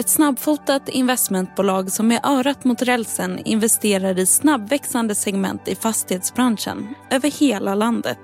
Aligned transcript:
Ett 0.00 0.08
snabbfotat 0.08 0.88
investmentbolag 0.88 1.92
som 1.92 2.08
med 2.08 2.20
örat 2.24 2.64
mot 2.64 2.82
rälsen 2.82 3.38
investerar 3.44 4.18
i 4.18 4.26
snabbväxande 4.26 5.14
segment 5.14 5.68
i 5.68 5.74
fastighetsbranschen 5.74 6.94
över 7.10 7.30
hela 7.30 7.74
landet. 7.74 8.18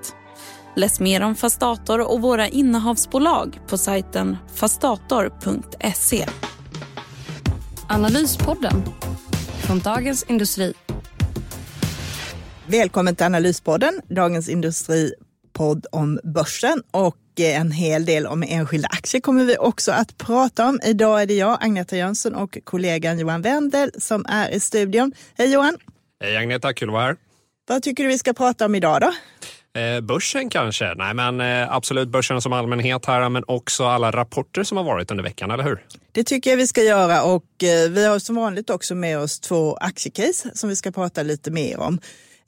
Läs 0.75 0.99
mer 0.99 1.21
om 1.21 1.35
Fastator 1.35 2.11
och 2.11 2.21
våra 2.21 2.47
innehavsbolag 2.47 3.59
på 3.67 3.77
sajten 3.77 4.37
fastator.se. 4.55 6.25
Analyspodden 7.89 8.83
från 9.65 9.79
Dagens 9.79 10.23
Industri. 10.23 10.73
Välkommen 12.67 13.15
till 13.15 13.25
Analyspodden, 13.25 14.01
Dagens 14.09 14.49
Industri-podd 14.49 15.85
om 15.91 16.19
börsen 16.23 16.83
och 16.91 17.17
en 17.45 17.71
hel 17.71 18.05
del 18.05 18.27
om 18.27 18.43
enskilda 18.43 18.87
aktier 18.87 19.21
kommer 19.21 19.45
vi 19.45 19.57
också 19.57 19.91
att 19.91 20.17
prata 20.17 20.69
om. 20.69 20.79
Idag 20.83 21.21
är 21.21 21.25
det 21.25 21.33
jag, 21.33 21.57
Agneta 21.61 21.97
Jönsson 21.97 22.35
och 22.35 22.57
kollegan 22.63 23.19
Johan 23.19 23.41
Wendel 23.41 23.91
som 23.97 24.25
är 24.29 24.49
i 24.49 24.59
studion. 24.59 25.13
Hej 25.37 25.53
Johan! 25.53 25.77
Hej 26.23 26.37
Agneta, 26.37 26.73
kul 26.73 26.89
att 26.89 26.93
vara 26.93 27.03
här. 27.03 27.15
Vad 27.67 27.83
tycker 27.83 28.03
du 28.03 28.09
vi 28.09 28.17
ska 28.17 28.33
prata 28.33 28.65
om 28.65 28.75
idag 28.75 29.01
då? 29.01 29.13
Eh, 29.79 30.01
börsen 30.01 30.49
kanske? 30.49 30.93
Nej, 30.95 31.13
men 31.13 31.41
eh, 31.41 31.71
absolut 31.71 32.09
börsen 32.09 32.41
som 32.41 32.53
allmänhet 32.53 33.05
här, 33.05 33.29
men 33.29 33.43
också 33.47 33.85
alla 33.85 34.11
rapporter 34.11 34.63
som 34.63 34.77
har 34.77 34.83
varit 34.83 35.11
under 35.11 35.23
veckan, 35.23 35.51
eller 35.51 35.63
hur? 35.63 35.85
Det 36.11 36.23
tycker 36.23 36.49
jag 36.49 36.57
vi 36.57 36.67
ska 36.67 36.83
göra 36.83 37.23
och 37.23 37.63
eh, 37.63 37.89
vi 37.89 38.05
har 38.05 38.19
som 38.19 38.35
vanligt 38.35 38.69
också 38.69 38.95
med 38.95 39.19
oss 39.19 39.39
två 39.39 39.75
aktiecase 39.75 40.49
som 40.53 40.69
vi 40.69 40.75
ska 40.75 40.91
prata 40.91 41.23
lite 41.23 41.51
mer 41.51 41.79
om. 41.79 41.99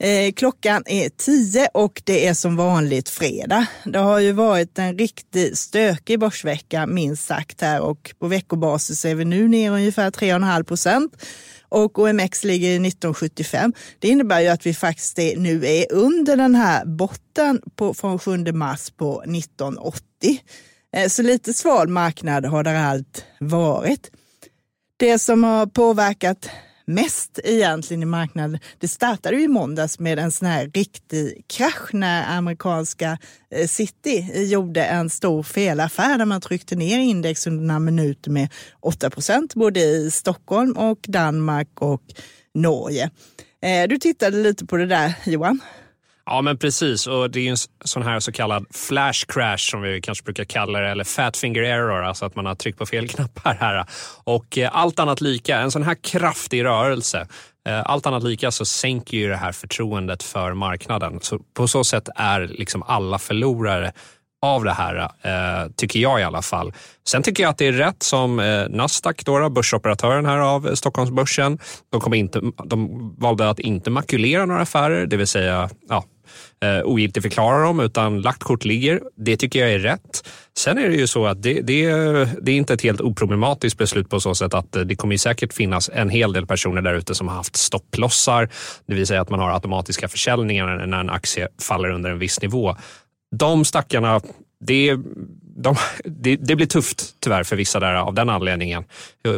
Eh, 0.02 0.32
klockan 0.32 0.84
är 0.86 1.10
tio 1.10 1.70
och 1.74 2.02
det 2.06 2.28
är 2.28 2.34
som 2.34 2.56
vanligt 2.56 3.10
fredag. 3.10 3.68
Det 3.84 4.00
har 4.00 4.20
ju 4.20 4.32
varit 4.32 4.80
en 4.80 4.98
riktigt 4.98 5.58
stökig 5.58 6.20
börsvecka 6.20 6.88
minst 6.88 7.26
sagt 7.26 7.62
här 7.62 7.82
och 7.82 8.16
på 8.20 8.28
veckobasis 8.28 9.06
är 9.06 9.16
vi 9.16 9.26
nu 9.26 9.48
ner 9.48 9.72
ungefär 9.72 10.12
3,5 10.12 10.64
procent 10.64 11.26
och 11.70 12.00
OMX 12.00 12.44
ligger 12.44 12.68
i 12.68 12.76
1975. 12.76 13.74
Det 14.00 14.08
innebär 14.08 14.40
ju 14.40 14.48
att 14.48 14.66
vi 14.66 14.74
faktiskt 14.74 15.20
är, 15.20 15.38
nu 15.38 15.66
är 15.66 15.94
under 15.94 16.38
den 16.38 16.56
här 16.56 16.86
botten 16.86 17.62
på, 17.76 17.94
från 17.94 18.20
7 18.20 18.38
mars 18.38 18.90
på 18.90 19.22
1980. 19.22 20.04
Eh, 20.96 21.08
så 21.08 21.22
lite 21.22 21.54
sval 21.54 21.88
marknad 21.88 22.46
har 22.46 22.64
det 22.64 22.80
allt 22.80 23.26
varit. 23.40 24.12
Det 24.98 25.20
som 25.20 25.44
har 25.44 25.66
påverkat 25.66 26.50
mest 26.90 27.40
egentligen 27.44 28.04
i 28.04 28.06
marknaden. 28.06 28.60
Det 28.78 28.88
startade 28.88 29.36
ju 29.36 29.44
i 29.44 29.48
måndags 29.48 30.00
med 30.00 30.20
en 30.20 30.32
sån 30.32 30.48
här 30.48 30.72
riktig 30.74 31.44
krasch 31.48 31.94
när 31.94 32.38
amerikanska 32.38 33.18
eh, 33.56 33.68
City 33.68 34.46
gjorde 34.46 34.84
en 34.86 35.10
stor 35.10 35.44
felaffär 35.44 36.18
där 36.18 36.26
man 36.26 36.42
tryckte 36.42 36.76
ner 36.76 37.00
index 37.00 37.48
under 37.48 37.64
några 37.64 37.80
minuter 37.80 38.32
med 38.32 38.54
8 38.80 39.10
procent 39.10 39.56
både 39.56 39.80
i 39.80 40.12
Stockholm 40.12 40.72
och 40.72 41.00
Danmark 41.08 41.70
och 41.82 42.04
Norge. 42.54 43.10
Eh, 43.62 43.88
du 43.88 43.98
tittade 43.98 44.38
lite 44.38 44.66
på 44.66 44.78
det 44.78 44.86
där 44.86 45.14
Johan. 45.26 45.60
Ja, 46.32 46.42
men 46.42 46.58
precis. 46.58 47.08
Och 47.08 47.32
det 47.32 47.48
är 47.48 47.52
en 47.52 47.58
sån 47.86 48.04
här 48.04 48.20
så 48.20 48.32
kallad 48.32 48.66
flash 48.72 49.26
crash 49.28 49.58
som 49.72 49.82
vi 49.82 50.02
kanske 50.02 50.24
brukar 50.24 50.44
kalla 50.44 50.80
det, 50.80 50.90
eller 50.90 51.04
fat 51.04 51.38
finger 51.38 51.64
error, 51.64 52.04
alltså 52.04 52.26
att 52.26 52.36
man 52.36 52.46
har 52.46 52.56
tryckt 52.56 52.80
på 52.80 52.86
fel 52.86 53.08
knappar 53.10 53.54
här. 53.54 53.86
Och 54.24 54.58
eh, 54.58 54.70
allt 54.74 55.00
annat 55.00 55.22
lika, 55.22 55.60
en 55.60 55.72
sån 55.72 55.84
här 55.84 55.96
kraftig 55.96 56.64
rörelse, 56.64 57.28
eh, 57.68 57.82
allt 57.86 58.06
annat 58.06 58.24
lika 58.24 58.52
så 58.52 58.66
sänker 58.66 59.18
ju 59.18 59.30
det 59.30 59.36
här 59.36 59.52
förtroendet 59.52 60.24
för 60.24 60.54
marknaden. 60.54 61.20
Så 61.22 61.40
på 61.54 61.68
så 61.68 61.84
sätt 61.84 62.10
är 62.16 62.48
liksom 62.48 62.84
alla 62.84 63.20
förlorare 63.20 63.92
av 64.42 64.64
det 64.64 64.72
här, 64.74 64.96
eh, 65.22 65.72
tycker 65.76 66.00
jag 66.00 66.20
i 66.20 66.24
alla 66.24 66.42
fall. 66.42 66.74
Sen 67.08 67.24
tycker 67.24 67.44
jag 67.44 67.50
att 67.50 67.58
det 67.58 67.68
är 67.68 67.72
rätt 67.72 68.04
som 68.04 68.40
eh, 68.40 68.70
Nasdaq, 68.70 69.26
då, 69.26 69.50
börsoperatören 69.50 70.26
här 70.26 70.38
av 70.38 70.76
Stockholmsbörsen, 70.76 71.60
de, 71.92 72.02
kom 72.02 72.14
inte, 72.14 72.42
de 72.66 73.16
valde 73.18 73.50
att 73.50 73.60
inte 73.60 73.90
makulera 73.90 74.46
några 74.46 74.62
affärer, 74.62 75.06
det 75.06 75.18
vill 75.18 75.28
säga 75.28 75.70
ja, 75.90 76.04
eh, 76.64 76.86
ogiltigförklara 76.86 77.64
dem 77.64 77.80
utan 77.80 78.22
lagt 78.22 78.44
kort 78.44 78.66
ligger. 78.66 79.02
Det 79.16 79.38
tycker 79.38 79.60
jag 79.60 79.72
är 79.72 79.80
rätt. 79.80 80.28
Sen 80.58 80.78
är 80.78 80.90
det 80.90 80.96
ju 80.96 81.08
så 81.08 81.26
att 81.26 81.44
det, 81.44 81.54
det, 81.62 81.86
det 82.42 82.52
är 82.52 82.56
inte 82.56 82.74
ett 82.74 82.82
helt 82.82 83.02
oproblematiskt 83.02 83.78
beslut 83.78 84.10
på 84.10 84.20
så 84.20 84.36
sätt 84.36 84.54
att 84.54 84.76
eh, 84.76 84.82
det 84.82 84.96
kommer 84.96 85.18
säkert 85.18 85.54
finnas 85.54 85.90
en 85.94 86.10
hel 86.10 86.34
del 86.34 86.48
personer 86.48 86.82
där 86.82 86.94
ute 86.94 87.16
som 87.16 87.28
har 87.28 87.36
haft 87.36 87.56
stopplossar, 87.56 88.50
det 88.86 88.96
vill 88.96 89.08
säga 89.08 89.22
att 89.22 89.30
man 89.30 89.40
har 89.40 89.54
automatiska 89.54 90.08
försäljningar 90.08 90.86
när 90.86 91.00
en 91.00 91.10
aktie 91.10 91.48
faller 91.62 91.90
under 91.90 92.10
en 92.10 92.20
viss 92.20 92.42
nivå. 92.42 92.76
De 93.36 93.66
stackarna, 93.66 94.22
det, 94.66 94.98
de, 95.64 95.76
det, 96.04 96.36
det, 96.36 96.56
blir 96.56 96.66
tufft 96.66 97.16
tyvärr 97.20 97.44
för 97.44 97.56
vissa 97.56 97.80
där 97.80 97.94
av 97.94 98.14
den 98.14 98.30
anledningen. 98.30 98.84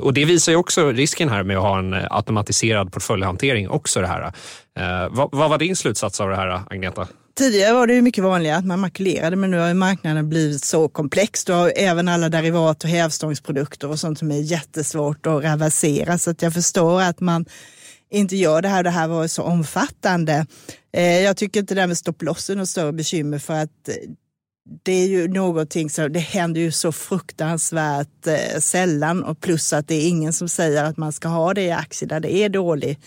Och 0.01 0.13
det 0.13 0.25
visar 0.25 0.51
ju 0.51 0.57
också 0.57 0.91
risken 0.91 1.29
här 1.29 1.43
med 1.43 1.57
att 1.57 1.63
ha 1.63 1.79
en 1.79 1.93
automatiserad 1.93 2.91
portföljhantering 2.91 3.69
också 3.69 4.01
det 4.01 4.07
här. 4.07 4.33
Eh, 4.79 5.09
vad, 5.11 5.29
vad, 5.31 5.49
var 5.49 5.57
din 5.57 5.75
slutsats 5.75 6.21
av 6.21 6.29
det 6.29 6.35
här 6.35 6.61
Agneta? 6.69 7.07
Tidigare 7.37 7.73
var 7.73 7.87
det 7.87 7.93
ju 7.93 8.01
mycket 8.01 8.23
vanligare 8.23 8.57
att 8.57 8.65
man 8.65 8.79
makulerade 8.79 9.35
men 9.35 9.51
nu 9.51 9.59
har 9.59 9.67
ju 9.67 9.73
marknaden 9.73 10.29
blivit 10.29 10.63
så 10.63 10.89
komplex. 10.89 11.45
Du 11.45 11.53
har 11.53 11.73
även 11.75 12.07
alla 12.07 12.29
derivat 12.29 12.83
och 12.83 12.89
hävstångsprodukter 12.89 13.89
och 13.89 13.99
sånt 13.99 14.19
som 14.19 14.31
är 14.31 14.39
jättesvårt 14.41 15.25
att 15.25 15.43
reversera 15.43 16.17
så 16.17 16.31
att 16.31 16.41
jag 16.41 16.53
förstår 16.53 17.01
att 17.01 17.19
man 17.19 17.45
inte 18.11 18.35
gör 18.35 18.61
det 18.61 18.67
här. 18.67 18.83
Det 18.83 18.89
här 18.89 19.07
var 19.07 19.27
så 19.27 19.43
omfattande. 19.43 20.45
Eh, 20.93 21.21
jag 21.21 21.37
tycker 21.37 21.59
inte 21.59 21.75
det 21.75 21.81
där 21.81 21.87
med 21.87 21.97
stopplossen 21.97 22.55
är 22.55 22.59
något 22.59 22.69
större 22.69 22.93
bekymmer 22.93 23.39
för 23.39 23.53
att 23.53 23.89
eh, 23.89 23.95
det 24.83 24.91
är 24.91 25.07
ju 25.07 25.27
någonting 25.27 25.89
som, 25.89 26.13
det 26.13 26.19
händer 26.19 26.61
ju 26.61 26.71
så 26.71 26.91
fruktansvärt 26.91 28.27
eh, 28.27 28.59
sällan 28.59 29.23
och 29.23 29.41
plus 29.41 29.73
att 29.73 29.87
det 29.87 29.95
är 29.95 30.09
ingen 30.09 30.33
som 30.33 30.49
säger 30.49 30.83
att 30.83 30.97
man 30.97 31.13
ska 31.13 31.27
ha 31.27 31.53
det 31.53 31.61
i 31.61 31.71
aktier 31.71 32.09
där 32.09 32.19
det 32.19 32.33
är 32.33 32.49
dålig 32.49 32.99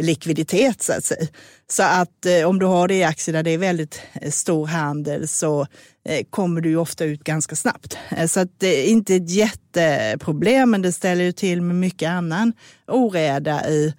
likviditet 0.00 0.82
så 0.82 0.92
att 0.92 1.04
säga. 1.04 1.26
Så 1.70 1.82
att 1.82 2.26
eh, 2.26 2.48
om 2.48 2.58
du 2.58 2.66
har 2.66 2.88
det 2.88 2.94
i 2.94 3.04
aktier 3.04 3.32
där 3.32 3.42
det 3.42 3.50
är 3.50 3.58
väldigt 3.58 4.02
eh, 4.12 4.30
stor 4.30 4.66
handel 4.66 5.28
så 5.28 5.66
eh, 6.04 6.26
kommer 6.30 6.60
du 6.60 6.68
ju 6.68 6.76
ofta 6.76 7.04
ut 7.04 7.24
ganska 7.24 7.56
snabbt. 7.56 7.98
Eh, 8.10 8.26
så 8.26 8.40
att 8.40 8.50
det 8.58 8.86
är 8.86 8.90
inte 8.90 9.14
ett 9.14 9.30
jätteproblem 9.30 10.70
men 10.70 10.82
det 10.82 10.92
ställer 10.92 11.24
ju 11.24 11.32
till 11.32 11.62
med 11.62 11.76
mycket 11.76 12.08
annan 12.08 12.52
oreda 12.86 13.68
i 13.68 13.94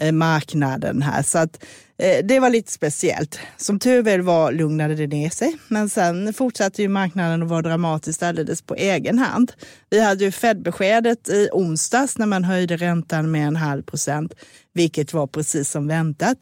eh, 0.00 0.12
marknaden 0.12 1.02
här. 1.02 1.22
Så 1.22 1.38
att 1.38 1.58
Eh, 1.58 1.83
Eh, 1.98 2.24
det 2.24 2.40
var 2.40 2.50
lite 2.50 2.72
speciellt. 2.72 3.38
Som 3.56 3.78
tur 3.78 4.02
väl 4.02 4.22
var 4.22 4.52
lugnade 4.52 4.94
det 4.94 5.06
ner 5.06 5.30
sig, 5.30 5.56
men 5.68 5.88
sen 5.88 6.32
fortsatte 6.32 6.82
ju 6.82 6.88
marknaden 6.88 7.42
att 7.42 7.48
vara 7.48 7.62
dramatiskt 7.62 8.22
alldeles 8.22 8.62
på 8.62 8.74
egen 8.74 9.18
hand. 9.18 9.52
Vi 9.90 10.00
hade 10.00 10.24
ju 10.24 10.30
Fed-beskedet 10.30 11.28
i 11.28 11.48
onsdags 11.52 12.18
när 12.18 12.26
man 12.26 12.44
höjde 12.44 12.76
räntan 12.76 13.30
med 13.30 13.46
en 13.46 13.56
halv 13.56 13.82
procent, 13.82 14.34
vilket 14.72 15.12
var 15.12 15.26
precis 15.26 15.70
som 15.70 15.88
väntat. 15.88 16.38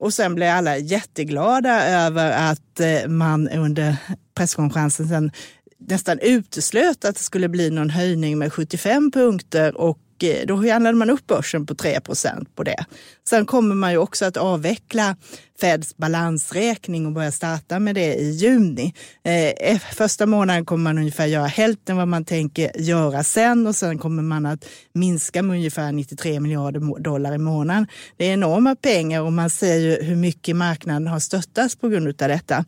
Och 0.00 0.14
sen 0.14 0.34
blev 0.34 0.56
alla 0.56 0.78
jätteglada 0.78 1.86
över 1.86 2.50
att 2.50 2.80
eh, 2.80 3.08
man 3.08 3.48
under 3.48 3.96
presskonferensen 4.34 5.08
sen 5.08 5.30
nästan 5.78 6.18
uteslöt 6.18 7.04
att 7.04 7.16
det 7.16 7.22
skulle 7.22 7.48
bli 7.48 7.70
någon 7.70 7.90
höjning 7.90 8.38
med 8.38 8.52
75 8.52 9.10
punkter 9.10 9.76
och 9.76 9.98
Eh, 10.22 10.46
då 10.46 10.56
handlade 10.70 10.96
man 10.96 11.10
upp 11.10 11.26
börsen 11.26 11.66
på 11.66 11.74
3% 11.74 12.46
på 12.54 12.62
det. 12.62 12.84
Sen 13.28 13.46
kommer 13.46 13.74
man 13.74 13.92
ju 13.92 13.98
också 13.98 14.24
att 14.24 14.36
avveckla 14.36 15.16
Feds 15.60 15.96
balansräkning 15.96 17.06
och 17.06 17.12
börja 17.12 17.32
starta 17.32 17.78
med 17.78 17.94
det 17.94 18.14
i 18.14 18.30
juni. 18.30 18.94
Eh, 19.24 19.46
eh, 19.46 19.78
första 19.78 20.26
månaden 20.26 20.64
kommer 20.64 20.82
man 20.82 20.98
ungefär 20.98 21.26
göra 21.26 21.46
hälften 21.46 21.96
vad 21.96 22.08
man 22.08 22.24
tänker 22.24 22.80
göra 22.80 23.24
sen 23.24 23.66
och 23.66 23.76
sen 23.76 23.98
kommer 23.98 24.22
man 24.22 24.46
att 24.46 24.64
minska 24.92 25.42
med 25.42 25.54
ungefär 25.54 25.92
93 25.92 26.40
miljarder 26.40 27.00
dollar 27.00 27.34
i 27.34 27.38
månaden. 27.38 27.86
Det 28.16 28.24
är 28.24 28.32
enorma 28.32 28.76
pengar 28.76 29.20
och 29.22 29.32
man 29.32 29.50
ser 29.50 29.76
ju 29.76 30.02
hur 30.02 30.16
mycket 30.16 30.56
marknaden 30.56 31.06
har 31.06 31.20
stöttats 31.20 31.76
på 31.76 31.88
grund 31.88 32.22
av 32.22 32.28
detta. 32.28 32.64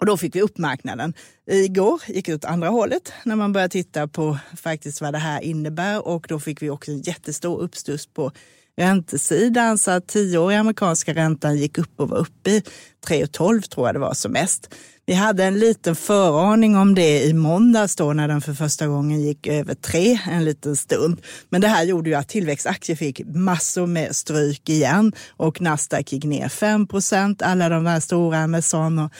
Och 0.00 0.06
då 0.06 0.16
fick 0.16 0.36
vi 0.36 0.42
upp 0.42 0.58
marknaden. 0.58 1.14
Igår 1.50 2.02
gick 2.06 2.26
det 2.26 2.34
åt 2.34 2.44
andra 2.44 2.68
hållet 2.68 3.12
när 3.24 3.36
man 3.36 3.52
började 3.52 3.72
titta 3.72 4.08
på 4.08 4.38
faktiskt 4.56 5.00
vad 5.00 5.14
det 5.14 5.18
här 5.18 5.40
innebär 5.40 6.08
och 6.08 6.26
då 6.28 6.40
fick 6.40 6.62
vi 6.62 6.70
också 6.70 6.90
en 6.90 7.00
jättestor 7.00 7.60
uppstuss 7.60 8.06
på 8.06 8.32
räntesidan 8.76 9.78
så 9.78 9.90
att 9.90 10.08
tioåriga 10.08 10.60
amerikanska 10.60 11.14
räntan 11.14 11.56
gick 11.56 11.78
upp 11.78 12.00
och 12.00 12.08
var 12.08 12.18
uppe 12.18 12.50
i 12.50 12.62
3,12 13.06 13.60
tror 13.60 13.88
jag 13.88 13.94
det 13.94 13.98
var 13.98 14.14
som 14.14 14.32
mest. 14.32 14.74
Vi 15.08 15.14
hade 15.14 15.44
en 15.44 15.58
liten 15.58 15.96
föraning 15.96 16.76
om 16.76 16.94
det 16.94 17.22
i 17.24 17.32
måndags 17.32 17.96
då 17.96 18.12
när 18.12 18.28
den 18.28 18.40
för 18.40 18.54
första 18.54 18.86
gången 18.86 19.20
gick 19.20 19.46
över 19.46 19.74
tre 19.74 20.18
en 20.30 20.44
liten 20.44 20.76
stund. 20.76 21.20
Men 21.48 21.60
det 21.60 21.68
här 21.68 21.84
gjorde 21.84 22.10
ju 22.10 22.16
att 22.16 22.28
tillväxtaktier 22.28 22.96
fick 22.96 23.20
massor 23.26 23.86
med 23.86 24.16
stryk 24.16 24.68
igen 24.68 25.12
och 25.36 25.60
Nasdaq 25.60 26.12
gick 26.12 26.24
ner 26.24 26.48
5 26.48 26.86
procent. 26.86 27.42
Alla 27.42 27.68
de 27.68 27.86
här 27.86 28.00
stora 28.00 28.38
Amazon 28.38 28.98
och 28.98 29.12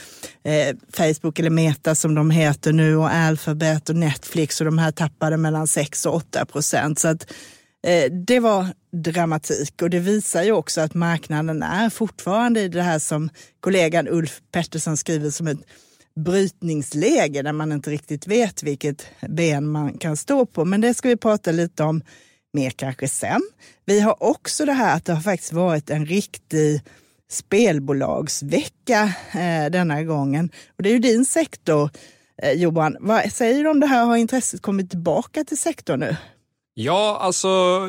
eh, 0.50 0.76
Facebook 0.92 1.38
eller 1.38 1.50
Meta 1.50 1.94
som 1.94 2.14
de 2.14 2.30
heter 2.30 2.72
nu 2.72 2.96
och 2.96 3.14
Alphabet 3.14 3.88
och 3.88 3.96
Netflix 3.96 4.60
och 4.60 4.64
de 4.64 4.78
här 4.78 4.92
tappade 4.92 5.36
mellan 5.36 5.66
6 5.66 6.06
och 6.06 6.14
8 6.14 6.46
procent. 6.46 6.98
Så 6.98 7.08
att 7.08 7.30
eh, 7.86 8.12
det 8.26 8.40
var 8.40 8.66
dramatik 9.02 9.82
och 9.82 9.90
det 9.90 9.98
visar 9.98 10.42
ju 10.42 10.52
också 10.52 10.80
att 10.80 10.94
marknaden 10.94 11.62
är 11.62 11.90
fortfarande 11.90 12.60
i 12.60 12.68
det 12.68 12.82
här 12.82 12.98
som 12.98 13.30
kollegan 13.60 14.08
Ulf 14.08 14.40
Pettersson 14.52 14.96
skriver 14.96 15.30
som 15.30 15.46
ett 15.46 15.58
brytningsläge 16.16 17.42
där 17.42 17.52
man 17.52 17.72
inte 17.72 17.90
riktigt 17.90 18.26
vet 18.26 18.62
vilket 18.62 19.06
ben 19.28 19.66
man 19.66 19.98
kan 19.98 20.16
stå 20.16 20.46
på. 20.46 20.64
Men 20.64 20.80
det 20.80 20.94
ska 20.94 21.08
vi 21.08 21.16
prata 21.16 21.52
lite 21.52 21.82
om 21.82 22.02
mer 22.52 22.70
kanske 22.70 23.08
sen. 23.08 23.42
Vi 23.84 24.00
har 24.00 24.22
också 24.22 24.64
det 24.64 24.72
här 24.72 24.96
att 24.96 25.04
det 25.04 25.12
har 25.12 25.20
faktiskt 25.20 25.52
varit 25.52 25.90
en 25.90 26.06
riktig 26.06 26.82
spelbolagsvecka 27.30 29.12
eh, 29.32 29.70
denna 29.70 30.02
gången. 30.02 30.50
Och 30.76 30.82
det 30.82 30.88
är 30.88 30.92
ju 30.92 30.98
din 30.98 31.24
sektor, 31.24 31.90
eh, 32.42 32.52
Johan. 32.52 32.96
Vad 33.00 33.32
säger 33.32 33.64
du 33.64 33.70
om 33.70 33.80
det 33.80 33.86
här? 33.86 34.04
Har 34.04 34.16
intresset 34.16 34.62
kommit 34.62 34.90
tillbaka 34.90 35.44
till 35.44 35.58
sektorn 35.58 36.00
nu? 36.00 36.16
Ja, 36.78 37.18
alltså 37.20 37.80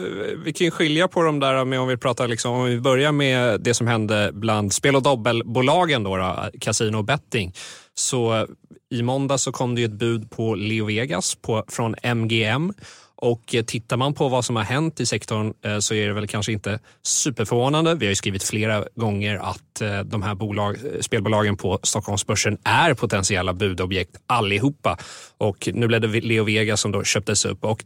vi 0.43 0.53
kan 0.53 0.65
ju 0.65 0.71
skilja 0.71 1.07
på 1.07 1.21
de 1.21 1.39
där 1.39 1.65
med 1.65 1.79
om 1.79 1.87
vi 1.87 1.97
pratar 1.97 2.27
liksom, 2.27 2.53
om 2.53 2.65
vi 2.65 2.79
börjar 2.79 3.11
med 3.11 3.61
det 3.61 3.73
som 3.73 3.87
hände 3.87 4.29
bland 4.33 4.73
spel 4.73 4.95
och 4.95 5.03
dobbelbolagen 5.03 6.03
då, 6.03 6.17
då 6.17 6.49
kasino 6.61 6.97
och 6.97 7.03
betting. 7.03 7.53
Så 7.93 8.47
i 8.89 9.03
måndag 9.03 9.37
så 9.37 9.51
kom 9.51 9.75
det 9.75 9.83
ett 9.83 9.91
bud 9.91 10.31
på 10.31 10.55
Leo 10.55 10.85
Vegas 10.85 11.35
på, 11.35 11.63
från 11.67 11.95
MGM 12.03 12.73
och 13.17 13.55
eh, 13.55 13.63
tittar 13.63 13.97
man 13.97 14.13
på 14.13 14.29
vad 14.29 14.45
som 14.45 14.55
har 14.55 14.63
hänt 14.63 14.99
i 14.99 15.05
sektorn 15.05 15.53
eh, 15.65 15.79
så 15.79 15.93
är 15.93 16.07
det 16.07 16.13
väl 16.13 16.27
kanske 16.27 16.51
inte 16.51 16.79
superförvånande. 17.03 17.95
Vi 17.95 18.05
har 18.05 18.09
ju 18.09 18.15
skrivit 18.15 18.43
flera 18.43 18.85
gånger 18.95 19.35
att 19.35 19.81
eh, 19.81 19.99
de 19.99 20.21
här 20.21 20.35
bolag, 20.35 20.77
spelbolagen 21.01 21.57
på 21.57 21.79
Stockholmsbörsen 21.83 22.57
är 22.63 22.93
potentiella 22.93 23.53
budobjekt 23.53 24.15
allihopa. 24.27 24.97
Och 25.37 25.69
nu 25.73 25.87
blev 25.87 26.01
det 26.01 26.07
Leo 26.07 26.43
Vegas 26.43 26.81
som 26.81 26.91
då 26.91 27.03
köptes 27.03 27.45
upp. 27.45 27.65
Och 27.65 27.83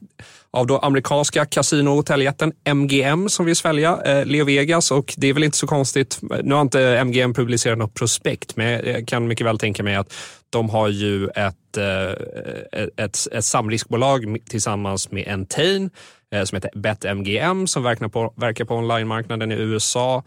av 0.51 0.67
då 0.67 0.77
amerikanska 0.77 1.45
kasino 1.45 1.89
och 1.89 1.95
hotelljätten 1.95 2.53
MGM 2.63 3.29
som 3.29 3.45
vill 3.45 3.55
svälja 3.55 4.23
Leo 4.23 4.45
Vegas 4.45 4.91
och 4.91 5.13
det 5.17 5.27
är 5.27 5.33
väl 5.33 5.43
inte 5.43 5.57
så 5.57 5.67
konstigt. 5.67 6.19
Nu 6.43 6.55
har 6.55 6.61
inte 6.61 7.03
MGM 7.05 7.33
publicerat 7.33 7.77
något 7.77 7.93
prospekt 7.93 8.55
men 8.55 8.67
jag 8.67 9.07
kan 9.07 9.27
mycket 9.27 9.47
väl 9.47 9.59
tänka 9.59 9.83
mig 9.83 9.95
att 9.95 10.13
de 10.51 10.69
har 10.69 10.87
ju 10.87 11.27
ett, 11.27 11.77
eh, 11.77 12.11
ett, 12.81 12.89
ett, 12.99 13.27
ett 13.31 13.45
samriskbolag 13.45 14.37
tillsammans 14.49 15.11
med 15.11 15.27
Entain 15.27 15.89
eh, 16.31 16.43
som 16.43 16.55
heter 16.55 16.71
BetMGM 16.75 17.67
som 17.67 17.83
verkar 17.83 18.07
på, 18.07 18.33
verkar 18.37 18.65
på 18.65 18.75
onlinemarknaden 18.75 19.51
i 19.51 19.55
USA. 19.55 20.23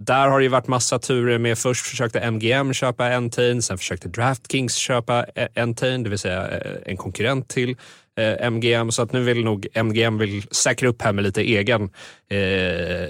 Där 0.00 0.28
har 0.28 0.40
det 0.40 0.48
varit 0.48 0.66
massa 0.66 0.98
turer 0.98 1.38
med 1.38 1.58
först 1.58 1.86
försökte 1.86 2.20
MGM 2.30 2.72
köpa 2.72 3.14
Entain, 3.14 3.62
sen 3.62 3.78
försökte 3.78 4.08
Draftkings 4.08 4.74
köpa 4.74 5.26
e- 5.34 5.48
Entain, 5.54 6.02
det 6.02 6.10
vill 6.10 6.18
säga 6.18 6.48
eh, 6.48 6.76
en 6.86 6.96
konkurrent 6.96 7.48
till 7.48 7.76
eh, 8.18 8.50
MGM. 8.50 8.90
Så 8.90 9.02
att 9.02 9.12
nu 9.12 9.20
vill 9.20 9.44
nog 9.44 9.66
MGM 9.74 10.18
vill 10.18 10.42
säkra 10.50 10.88
upp 10.88 11.02
här 11.02 11.12
med 11.12 11.24
lite 11.24 11.42
egen, 11.42 11.82
eh, 12.30 13.08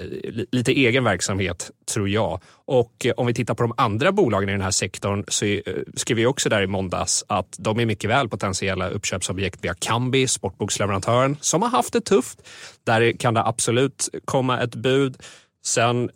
lite 0.52 0.72
egen 0.72 1.04
verksamhet, 1.04 1.70
tror 1.94 2.08
jag. 2.08 2.40
Och 2.64 3.06
eh, 3.06 3.12
om 3.16 3.26
vi 3.26 3.34
tittar 3.34 3.54
på 3.54 3.62
de 3.62 3.72
andra 3.76 4.12
bolagen 4.12 4.48
i 4.48 4.52
den 4.52 4.60
här 4.60 4.70
sektorn 4.70 5.24
så 5.28 5.44
eh, 5.44 5.60
skrev 5.94 6.16
vi 6.16 6.26
också 6.26 6.48
där 6.48 6.62
i 6.62 6.66
måndags 6.66 7.24
att 7.28 7.56
de 7.58 7.80
är 7.80 7.86
mycket 7.86 8.10
väl 8.10 8.28
potentiella 8.28 8.88
uppköpsobjekt. 8.88 9.58
Vi 9.62 9.68
har 9.68 9.76
Kambi, 9.78 10.28
sportboksleverantören, 10.28 11.36
som 11.40 11.62
har 11.62 11.68
haft 11.68 11.92
det 11.92 12.00
tufft. 12.00 12.48
Där 12.84 13.12
kan 13.12 13.34
det 13.34 13.44
absolut 13.44 14.08
komma 14.24 14.60
ett 14.60 14.74
bud. 14.74 15.16
Sen 15.66 16.10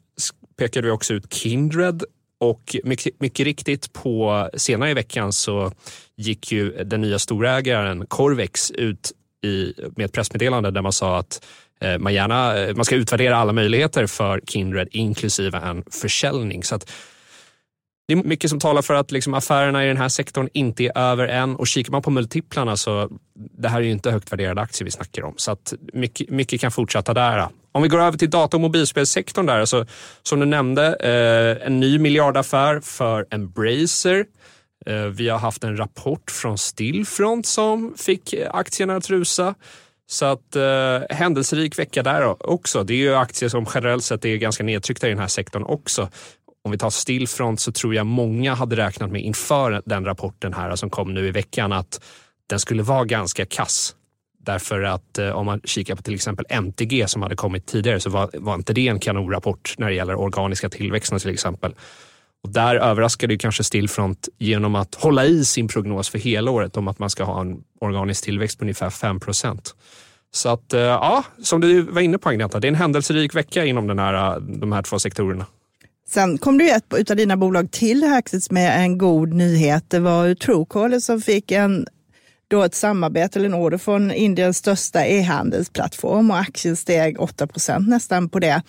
pekade 0.59 0.87
vi 0.87 0.93
också 0.93 1.15
ut 1.15 1.35
Kindred 1.35 2.05
och 2.43 2.77
mycket, 2.85 3.21
mycket 3.21 3.45
riktigt 3.45 3.93
på 3.93 4.49
senare 4.55 4.91
i 4.91 4.95
veckan 4.95 5.33
så 5.33 5.73
gick 6.17 6.53
ju 6.53 6.85
den 6.85 7.01
nya 7.01 7.19
storägaren 7.19 8.07
Corvex 8.07 8.71
ut 8.71 9.13
i, 9.45 9.75
med 9.97 10.05
ett 10.05 10.13
pressmeddelande 10.13 10.71
där 10.71 10.83
man 10.83 10.93
sa 10.93 11.19
att 11.19 11.45
eh, 11.81 11.99
man, 11.99 12.15
gärna, 12.15 12.59
eh, 12.59 12.75
man 12.77 12.85
ska 12.85 12.97
utvärdera 12.97 13.37
alla 13.37 13.53
möjligheter 13.53 14.07
för 14.07 14.41
Kindred 14.47 14.89
inklusive 14.91 15.59
en 15.59 15.85
försäljning. 15.91 16.65
Så 16.65 16.75
att 16.75 16.93
det 18.09 18.15
är 18.15 18.17
mycket 18.17 18.51
som 18.51 18.61
talar 18.61 18.83
för 18.83 18.95
att 18.95 19.11
liksom 19.11 19.35
affärerna 19.35 19.85
i 19.85 19.89
den 19.89 19.97
här 19.97 20.09
sektorn 20.09 20.49
inte 20.53 20.85
är 20.85 20.99
över 20.99 21.29
än 21.29 21.57
och 21.57 21.67
kikar 21.67 21.93
man 21.93 22.03
på 22.03 22.11
multiplarna 22.11 22.77
så 22.77 23.09
det 23.35 23.69
här 23.69 23.81
är 23.81 23.85
ju 23.85 23.91
inte 23.91 24.11
högt 24.11 24.33
värderade 24.33 24.61
aktier 24.61 24.85
vi 24.85 24.91
snackar 24.91 25.23
om 25.23 25.35
så 25.37 25.53
att 25.53 25.75
mycket, 25.93 26.31
mycket 26.31 26.61
kan 26.61 26.71
fortsätta 26.71 27.15
där. 27.15 27.49
Om 27.73 27.83
vi 27.83 27.89
går 27.89 28.01
över 28.01 28.19
till 28.19 28.31
data 28.31 28.57
och 28.57 28.61
mobilspelssektorn 28.61 29.47
där, 29.47 29.65
så, 29.65 29.87
som 30.23 30.41
du 30.41 30.47
nämnde, 30.47 30.97
eh, 30.97 31.67
en 31.67 31.81
ny 31.81 31.99
miljardaffär 31.99 32.81
för 32.81 33.27
Embracer. 33.31 34.25
Eh, 34.87 34.95
vi 34.95 35.29
har 35.29 35.39
haft 35.39 35.65
en 35.65 35.77
rapport 35.77 36.31
från 36.31 36.59
Stillfront 36.59 37.47
som 37.47 37.95
fick 37.97 38.33
eh, 38.33 38.51
aktierna 38.55 38.97
att 38.97 39.11
rusa. 39.11 39.55
Så 40.07 40.25
att 40.25 40.57
eh, 40.57 41.17
händelserik 41.17 41.79
vecka 41.79 42.03
där 42.03 42.51
också. 42.51 42.85
Det 42.85 42.95
är 42.95 42.99
ju 42.99 43.15
aktier 43.15 43.49
som 43.49 43.67
generellt 43.75 44.05
sett 44.05 44.25
är 44.25 44.37
ganska 44.37 44.65
nedtryckta 44.65 45.07
i 45.07 45.11
den 45.11 45.19
här 45.19 45.27
sektorn 45.27 45.63
också. 45.63 46.09
Om 46.65 46.71
vi 46.71 46.79
tar 46.79 46.91
Stillfront 46.91 47.61
så 47.61 47.73
tror 47.73 47.95
jag 47.95 48.07
många 48.07 48.55
hade 48.55 48.77
räknat 48.77 49.11
med 49.11 49.23
inför 49.23 49.83
den 49.85 50.05
rapporten 50.05 50.55
här 50.55 50.77
som 50.77 50.91
kom 50.91 51.15
nu 51.15 51.27
i 51.27 51.31
veckan 51.31 51.73
att 51.73 52.01
den 52.47 52.59
skulle 52.59 52.83
vara 52.83 53.05
ganska 53.05 53.47
kass. 53.47 53.95
Därför 54.45 54.83
att 54.83 55.19
eh, 55.19 55.31
om 55.31 55.47
man 55.47 55.61
kikar 55.65 55.95
på 55.95 56.03
till 56.03 56.15
exempel 56.15 56.47
MTG 56.49 57.09
som 57.09 57.23
hade 57.23 57.37
kommit 57.37 57.67
tidigare 57.67 58.01
så 58.01 58.11
var, 58.11 58.31
var 58.35 58.55
inte 58.55 58.73
det 58.73 58.89
en 58.89 58.99
kanonrapport 58.99 59.75
när 59.79 59.89
det 59.89 59.95
gäller 59.95 60.15
organiska 60.15 60.69
tillväxten 60.69 61.19
till 61.19 61.31
exempel. 61.31 61.75
Och 62.43 62.53
där 62.53 62.77
överraskade 62.77 63.33
ju 63.33 63.39
kanske 63.39 63.65
Stillfront 63.65 64.29
genom 64.39 64.75
att 64.75 64.95
hålla 64.95 65.25
i 65.25 65.45
sin 65.45 65.69
prognos 65.69 66.09
för 66.09 66.19
hela 66.19 66.51
året 66.51 66.77
om 66.77 66.89
att 66.89 66.99
man 66.99 67.11
ska 67.11 67.25
ha 67.25 67.41
en 67.41 67.57
organisk 67.81 68.25
tillväxt 68.25 68.59
på 68.59 68.65
ungefär 68.65 68.91
5 68.91 69.21
procent. 69.21 69.75
Så 70.35 70.49
att 70.49 70.73
eh, 70.73 70.81
ja, 70.81 71.25
som 71.43 71.61
du 71.61 71.83
var 71.83 72.01
inne 72.01 72.19
på 72.19 72.29
Agneta, 72.29 72.61
det 72.61 72.67
är 72.67 72.69
en 72.69 72.75
händelserik 72.75 73.35
vecka 73.35 73.65
inom 73.65 73.87
den 73.87 73.99
här, 73.99 74.41
de 74.41 74.73
här 74.73 74.83
två 74.83 74.99
sektorerna. 74.99 75.47
Sen 76.09 76.39
kom 76.39 76.59
det 76.59 76.71
ett 76.71 77.11
av 77.11 77.17
dina 77.17 77.37
bolag 77.37 77.71
till 77.71 78.05
Hackset 78.05 78.51
med 78.51 78.85
en 78.85 78.99
god 78.99 79.35
nyhet. 79.35 79.85
Det 79.91 79.99
var 79.99 80.35
Truecaller 80.35 81.01
som 81.01 81.21
fick 81.21 81.51
en 81.51 81.87
då 82.53 82.63
ett 82.63 82.75
samarbete 82.75 83.39
eller 83.39 83.49
en 83.49 83.55
order 83.55 83.79
från 83.79 84.11
Indiens 84.11 84.59
största 84.59 85.07
e-handelsplattform 85.07 86.31
och 86.31 86.39
aktien 86.39 86.77
steg 86.77 87.21
8 87.21 87.47
procent 87.47 87.89
nästan 87.89 88.29
på 88.29 88.39
det. 88.39 88.63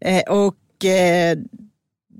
Eh, 0.00 0.22
och 0.28 0.84
eh, 0.84 1.38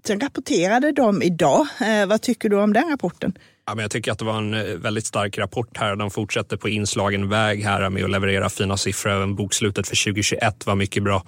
sen 0.06 0.20
rapporterade 0.20 0.92
de 0.92 1.22
idag. 1.22 1.66
Eh, 1.80 2.06
vad 2.06 2.22
tycker 2.22 2.48
du 2.48 2.56
om 2.56 2.72
den 2.72 2.90
rapporten? 2.90 3.38
Ja, 3.66 3.74
men 3.74 3.82
jag 3.82 3.90
tycker 3.90 4.12
att 4.12 4.18
det 4.18 4.24
var 4.24 4.38
en 4.38 4.80
väldigt 4.82 5.06
stark 5.06 5.38
rapport 5.38 5.76
här. 5.78 5.96
De 5.96 6.10
fortsätter 6.10 6.56
på 6.56 6.68
inslagen 6.68 7.28
väg 7.28 7.64
här 7.64 7.90
med 7.90 8.04
att 8.04 8.10
leverera 8.10 8.48
fina 8.48 8.76
siffror. 8.76 9.10
Även 9.10 9.34
bokslutet 9.34 9.88
för 9.88 10.04
2021 10.04 10.66
var 10.66 10.74
mycket 10.74 11.02
bra. 11.02 11.24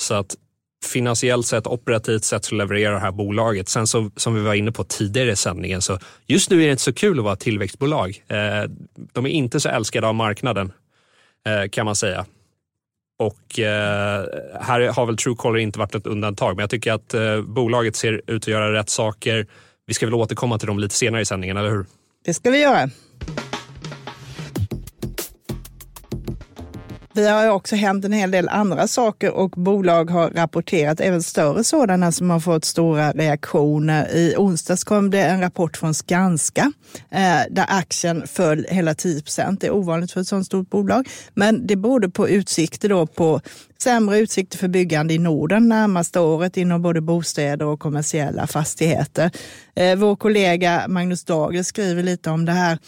Så 0.00 0.14
att 0.14 0.36
finansiellt 0.84 1.46
sett, 1.46 1.66
operativt 1.66 2.24
sett 2.24 2.44
så 2.44 2.54
levererar 2.54 2.94
det 2.94 3.00
här 3.00 3.12
bolaget. 3.12 3.68
Sen 3.68 3.86
så, 3.86 4.10
som 4.16 4.34
vi 4.34 4.40
var 4.40 4.54
inne 4.54 4.72
på 4.72 4.84
tidigare 4.84 5.30
i 5.30 5.36
sändningen, 5.36 5.82
så 5.82 5.98
just 6.26 6.50
nu 6.50 6.62
är 6.62 6.66
det 6.66 6.70
inte 6.70 6.82
så 6.82 6.92
kul 6.92 7.18
att 7.18 7.24
vara 7.24 7.36
tillväxtbolag. 7.36 8.24
Eh, 8.28 8.70
de 9.12 9.26
är 9.26 9.30
inte 9.30 9.60
så 9.60 9.68
älskade 9.68 10.06
av 10.06 10.14
marknaden 10.14 10.72
eh, 11.46 11.68
kan 11.68 11.84
man 11.84 11.96
säga. 11.96 12.26
Och 13.18 13.58
eh, 13.58 14.24
här 14.60 14.92
har 14.92 15.06
väl 15.06 15.16
Truecaller 15.16 15.58
inte 15.58 15.78
varit 15.78 15.94
ett 15.94 16.06
undantag, 16.06 16.56
men 16.56 16.62
jag 16.62 16.70
tycker 16.70 16.92
att 16.92 17.14
eh, 17.14 17.40
bolaget 17.42 17.96
ser 17.96 18.22
ut 18.26 18.42
att 18.42 18.48
göra 18.48 18.72
rätt 18.72 18.90
saker. 18.90 19.46
Vi 19.86 19.94
ska 19.94 20.06
väl 20.06 20.14
återkomma 20.14 20.58
till 20.58 20.66
dem 20.66 20.78
lite 20.78 20.94
senare 20.94 21.22
i 21.22 21.24
sändningen, 21.24 21.56
eller 21.56 21.70
hur? 21.70 21.86
Det 22.24 22.34
ska 22.34 22.50
vi 22.50 22.60
göra. 22.60 22.90
Vi 27.14 27.28
har 27.28 27.48
också 27.48 27.76
hänt 27.76 28.04
en 28.04 28.12
hel 28.12 28.30
del 28.30 28.48
andra 28.48 28.88
saker 28.88 29.30
och 29.30 29.50
bolag 29.50 30.10
har 30.10 30.30
rapporterat, 30.30 31.00
även 31.00 31.22
större 31.22 31.64
sådana 31.64 32.12
som 32.12 32.30
har 32.30 32.40
fått 32.40 32.64
stora 32.64 33.12
reaktioner. 33.12 34.14
I 34.14 34.34
onsdags 34.36 34.84
kom 34.84 35.10
det 35.10 35.22
en 35.22 35.40
rapport 35.40 35.76
från 35.76 35.94
Skanska 35.94 36.72
eh, 37.10 37.40
där 37.50 37.66
aktien 37.68 38.26
föll 38.26 38.66
hela 38.68 38.94
10 38.94 39.22
procent. 39.22 39.60
Det 39.60 39.66
är 39.66 39.70
ovanligt 39.74 40.12
för 40.12 40.20
ett 40.20 40.26
sådant 40.26 40.46
stort 40.46 40.70
bolag, 40.70 41.08
men 41.34 41.66
det 41.66 41.76
berodde 41.76 42.10
på 42.10 42.28
utsikter 42.28 42.88
då 42.88 43.06
på 43.06 43.40
sämre 43.82 44.18
utsikter 44.18 44.58
för 44.58 44.68
byggande 44.68 45.14
i 45.14 45.18
Norden 45.18 45.68
närmaste 45.68 46.20
året 46.20 46.56
inom 46.56 46.82
både 46.82 47.00
bostäder 47.00 47.66
och 47.66 47.80
kommersiella 47.80 48.46
fastigheter. 48.46 49.30
Eh, 49.74 49.96
vår 49.96 50.16
kollega 50.16 50.84
Magnus 50.88 51.24
Dagel 51.24 51.64
skriver 51.64 52.02
lite 52.02 52.30
om 52.30 52.44
det 52.44 52.52
här 52.52 52.78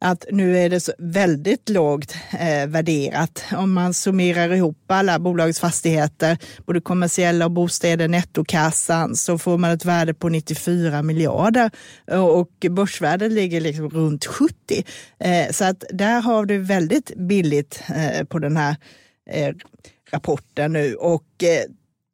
att 0.00 0.24
nu 0.30 0.58
är 0.58 0.70
det 0.70 0.80
så 0.80 0.92
väldigt 0.98 1.68
lågt 1.68 2.14
eh, 2.40 2.66
värderat. 2.66 3.44
Om 3.52 3.72
man 3.72 3.94
summerar 3.94 4.54
ihop 4.54 4.78
alla 4.86 5.18
bolagets 5.18 5.60
fastigheter, 5.60 6.38
både 6.66 6.80
kommersiella 6.80 7.44
och 7.44 7.50
bostäder, 7.50 8.08
nettokassan, 8.08 9.16
så 9.16 9.38
får 9.38 9.58
man 9.58 9.70
ett 9.70 9.84
värde 9.84 10.14
på 10.14 10.28
94 10.28 11.02
miljarder 11.02 11.70
och 12.12 12.66
börsvärdet 12.70 13.32
ligger 13.32 13.60
liksom 13.60 13.90
runt 13.90 14.26
70. 14.26 14.84
Eh, 15.18 15.50
så 15.50 15.64
att 15.64 15.84
där 15.90 16.20
har 16.20 16.44
du 16.44 16.58
väldigt 16.58 17.16
billigt 17.16 17.82
eh, 17.94 18.24
på 18.24 18.38
den 18.38 18.56
här 18.56 18.76
eh, 19.30 19.54
rapporten 20.10 20.72
nu 20.72 20.94
och 20.94 21.44
eh, 21.44 21.64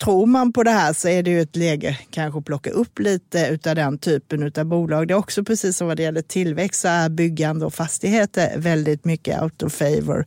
tror 0.05 0.27
man 0.27 0.53
på 0.53 0.63
det 0.63 0.71
här 0.71 0.93
så 0.93 1.09
är 1.09 1.23
det 1.23 1.31
ju 1.31 1.41
ett 1.41 1.57
läge 1.57 1.99
kanske 2.11 2.39
att 2.39 2.45
plocka 2.45 2.71
upp 2.71 2.99
lite 2.99 3.59
av 3.67 3.75
den 3.75 3.99
typen 3.99 4.53
av 4.57 4.65
bolag. 4.65 5.09
Det 5.09 5.15
är 5.15 5.19
också 5.19 5.45
precis 5.45 5.77
som 5.77 5.87
vad 5.87 5.97
det 5.97 6.03
gäller 6.03 6.23
tillväxt 6.23 6.81
så 6.81 6.89
är 6.89 7.09
byggande 7.09 7.67
och 7.67 7.75
fastigheter 7.75 8.59
väldigt 8.59 9.05
mycket 9.05 9.43
out 9.43 9.63
of 9.63 9.73
favor 9.73 10.27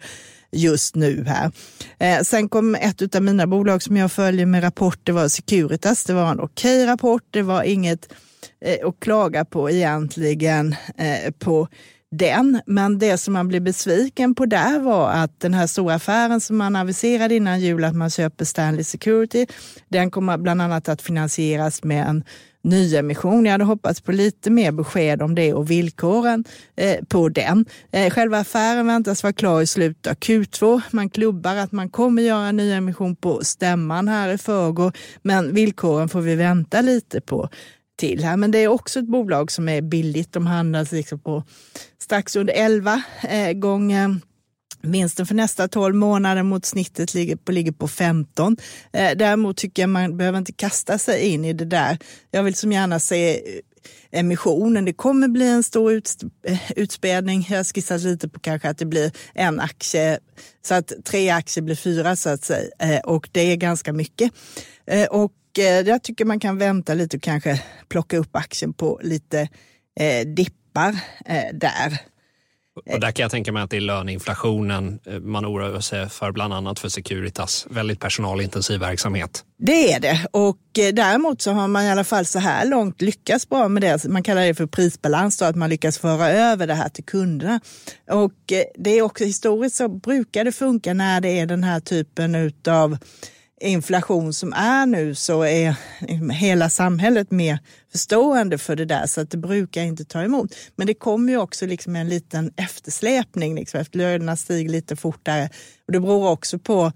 just 0.51 0.95
nu 0.95 1.25
här. 1.27 1.51
Eh, 1.99 2.23
sen 2.23 2.49
kom 2.49 2.75
ett 2.75 3.15
av 3.15 3.21
mina 3.21 3.47
bolag 3.47 3.83
som 3.83 3.97
jag 3.97 4.11
följer 4.11 4.45
med 4.45 4.63
rapport, 4.63 4.99
det 5.03 5.11
var 5.11 5.27
Securitas. 5.27 6.03
Det 6.03 6.13
var 6.13 6.31
en 6.31 6.39
okej 6.39 6.85
rapport, 6.85 7.23
det 7.31 7.41
var 7.41 7.63
inget 7.63 8.13
eh, 8.61 8.87
att 8.87 8.99
klaga 8.99 9.45
på 9.45 9.69
egentligen 9.69 10.75
eh, 10.97 11.31
på 11.39 11.67
den. 12.11 12.61
Men 12.65 12.99
det 12.99 13.17
som 13.17 13.33
man 13.33 13.47
blev 13.47 13.61
besviken 13.61 14.35
på 14.35 14.45
där 14.45 14.79
var 14.79 15.11
att 15.11 15.39
den 15.39 15.53
här 15.53 15.67
stora 15.67 15.93
affären 15.93 16.41
som 16.41 16.57
man 16.57 16.75
aviserade 16.75 17.35
innan 17.35 17.59
jul 17.59 17.83
att 17.83 17.95
man 17.95 18.09
köper 18.09 18.45
Stanley 18.45 18.83
Security, 18.83 19.45
den 19.89 20.11
kommer 20.11 20.37
bland 20.37 20.61
annat 20.61 20.89
att 20.89 21.01
finansieras 21.01 21.83
med 21.83 22.07
en 22.07 22.23
nyemission. 22.63 23.45
Jag 23.45 23.51
hade 23.51 23.63
hoppats 23.63 24.01
på 24.01 24.11
lite 24.11 24.49
mer 24.49 24.71
besked 24.71 25.21
om 25.21 25.35
det 25.35 25.53
och 25.53 25.71
villkoren 25.71 26.45
eh, 26.75 27.05
på 27.05 27.29
den. 27.29 27.65
Eh, 27.91 28.09
själva 28.09 28.39
affären 28.39 28.87
väntas 28.87 29.23
vara 29.23 29.33
klar 29.33 29.61
i 29.61 29.67
slutet 29.67 30.07
av 30.07 30.15
Q2. 30.15 30.81
Man 30.91 31.09
klubbar 31.09 31.55
att 31.55 31.71
man 31.71 31.89
kommer 31.89 32.21
göra 32.21 32.47
en 32.47 32.57
nyemission 32.57 33.15
på 33.15 33.43
stämman 33.43 34.07
här 34.07 34.29
i 34.33 34.37
förrgår, 34.37 34.91
men 35.21 35.53
villkoren 35.53 36.09
får 36.09 36.21
vi 36.21 36.35
vänta 36.35 36.81
lite 36.81 37.21
på 37.21 37.49
till 37.97 38.23
här. 38.23 38.37
Men 38.37 38.51
det 38.51 38.59
är 38.59 38.67
också 38.67 38.99
ett 38.99 39.07
bolag 39.07 39.51
som 39.51 39.69
är 39.69 39.81
billigt. 39.81 40.33
De 40.33 40.47
handlas 40.47 40.91
liksom 40.91 41.19
på 41.19 41.43
strax 41.99 42.35
under 42.35 42.53
11 42.53 43.01
eh, 43.29 43.53
gånger 43.53 44.19
Vinsten 44.81 45.25
för 45.25 45.35
nästa 45.35 45.67
12 45.67 45.95
månader 45.95 46.43
mot 46.43 46.65
snittet 46.65 47.13
ligger 47.13 47.35
på, 47.35 47.51
ligger 47.51 47.71
på 47.71 47.87
15. 47.87 48.57
Eh, 48.93 49.11
däremot 49.15 49.57
tycker 49.57 49.83
jag 49.83 49.89
man 49.89 50.17
behöver 50.17 50.37
inte 50.37 50.53
kasta 50.53 50.97
sig 50.97 51.21
in 51.21 51.45
i 51.45 51.53
det 51.53 51.65
där. 51.65 51.97
Jag 52.31 52.43
vill 52.43 52.55
som 52.55 52.71
gärna 52.71 52.99
se 52.99 53.35
eh, 53.35 54.19
emissionen. 54.19 54.85
Det 54.85 54.93
kommer 54.93 55.27
bli 55.27 55.47
en 55.47 55.63
stor 55.63 55.93
ut, 55.93 56.23
eh, 56.47 56.71
utspädning. 56.75 57.47
Jag 57.49 57.57
har 57.57 57.63
skissat 57.63 58.01
lite 58.01 58.29
på 58.29 58.39
kanske 58.39 58.69
att 58.69 58.77
det 58.77 58.85
blir 58.85 59.11
en 59.33 59.59
aktie, 59.59 60.19
så 60.65 60.73
att 60.73 60.93
tre 61.05 61.29
aktier 61.29 61.63
blir 61.63 61.75
fyra 61.75 62.15
så 62.15 62.29
att 62.29 62.43
säga. 62.43 62.69
Eh, 62.79 62.99
och 62.99 63.29
det 63.31 63.41
är 63.41 63.55
ganska 63.55 63.93
mycket. 63.93 64.31
Eh, 64.85 65.05
och 65.05 65.31
jag 65.61 66.03
tycker 66.03 66.25
man 66.25 66.39
kan 66.39 66.57
vänta 66.57 66.93
lite 66.93 67.17
och 67.17 67.23
kanske 67.23 67.61
plocka 67.89 68.17
upp 68.17 68.35
aktien 68.35 68.73
på 68.73 68.99
lite 69.03 69.49
dippar 70.35 70.99
där. 71.53 71.99
Och 72.85 72.99
där 72.99 73.11
kan 73.11 73.23
jag 73.23 73.31
tänka 73.31 73.51
mig 73.51 73.63
att 73.63 73.69
det 73.69 73.77
är 73.77 73.81
löneinflationen 73.81 74.99
eh, 75.05 75.19
man 75.19 75.45
oroar 75.45 75.79
sig 75.79 76.09
för, 76.09 76.31
bland 76.31 76.53
annat 76.53 76.79
för 76.79 76.89
Securitas. 76.89 77.67
Väldigt 77.69 77.99
personalintensiv 77.99 78.79
verksamhet. 78.79 79.43
Det 79.57 79.93
är 79.93 79.99
det. 79.99 80.27
Och 80.31 80.79
eh, 80.79 80.93
däremot 80.93 81.41
så 81.41 81.51
har 81.51 81.67
man 81.67 81.83
i 81.83 81.91
alla 81.91 82.03
fall 82.03 82.25
så 82.25 82.39
här 82.39 82.65
långt 82.65 83.01
lyckats 83.01 83.49
bra 83.49 83.67
med 83.67 83.81
det. 83.81 84.05
Man 84.05 84.23
kallar 84.23 84.41
det 84.41 84.55
för 84.55 84.65
prisbalans, 84.65 85.37
då, 85.37 85.45
att 85.45 85.55
man 85.55 85.69
lyckas 85.69 85.97
föra 85.97 86.29
över 86.29 86.67
det 86.67 86.73
här 86.73 86.89
till 86.89 87.03
kunderna. 87.03 87.59
Och 88.11 88.51
eh, 88.51 88.63
det 88.75 88.89
är 88.89 89.01
också 89.01 89.23
historiskt 89.23 89.75
så 89.75 89.89
brukar 89.89 90.43
det 90.43 90.51
funka 90.51 90.93
när 90.93 91.21
det 91.21 91.39
är 91.39 91.45
den 91.45 91.63
här 91.63 91.79
typen 91.79 92.51
av 92.67 92.97
inflation 93.61 94.33
som 94.33 94.53
är 94.53 94.85
nu 94.85 95.15
så 95.15 95.43
är 95.43 95.75
hela 96.31 96.69
samhället 96.69 97.31
mer 97.31 97.59
förstående 97.91 98.57
för 98.57 98.75
det 98.75 98.85
där 98.85 99.05
så 99.05 99.21
att 99.21 99.31
det 99.31 99.37
brukar 99.37 99.81
inte 99.81 100.05
ta 100.05 100.21
emot. 100.21 100.55
Men 100.75 100.87
det 100.87 100.93
kommer 100.93 101.33
ju 101.33 101.37
också 101.37 101.65
liksom 101.65 101.95
en 101.95 102.09
liten 102.09 102.53
eftersläpning 102.55 103.55
liksom, 103.55 103.79
efter 103.79 103.97
lönerna 103.97 104.35
stiger 104.35 104.69
lite 104.69 104.95
fortare. 104.95 105.49
Och 105.87 105.93
det 105.93 105.99
beror 105.99 106.29
också 106.29 106.59
på 106.59 106.91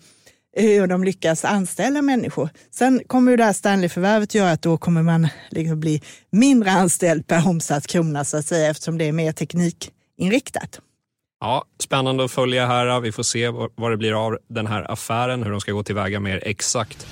hur 0.53 0.87
de 0.87 1.03
lyckas 1.03 1.45
anställa 1.45 2.01
människor. 2.01 2.49
Sen 2.71 3.01
kommer 3.07 3.31
ju 3.31 3.37
det 3.37 3.43
här 3.43 3.53
Stanley-förvärvet 3.53 4.35
göra 4.35 4.51
att 4.51 4.61
då 4.61 4.77
kommer 4.77 5.03
man 5.03 5.27
liksom 5.49 5.79
bli 5.79 6.01
mindre 6.29 6.71
anställd 6.71 7.27
per 7.27 7.47
omsatt 7.47 7.87
krona 7.87 8.25
så 8.25 8.37
att 8.37 8.45
säga 8.45 8.69
eftersom 8.69 8.97
det 8.97 9.05
är 9.05 9.11
mer 9.11 9.31
teknikinriktat. 9.31 10.79
Ja, 11.43 11.65
spännande 11.83 12.23
att 12.23 12.31
följa 12.31 12.65
här. 12.65 12.99
Vi 12.99 13.11
får 13.11 13.23
se 13.23 13.49
vad 13.75 13.91
det 13.91 13.97
blir 13.97 14.25
av 14.25 14.37
den 14.47 14.67
här 14.67 14.91
affären, 14.91 15.43
hur 15.43 15.51
de 15.51 15.61
ska 15.61 15.71
gå 15.71 15.83
tillväga 15.83 16.19
mer 16.19 16.39
exakt. 16.45 17.07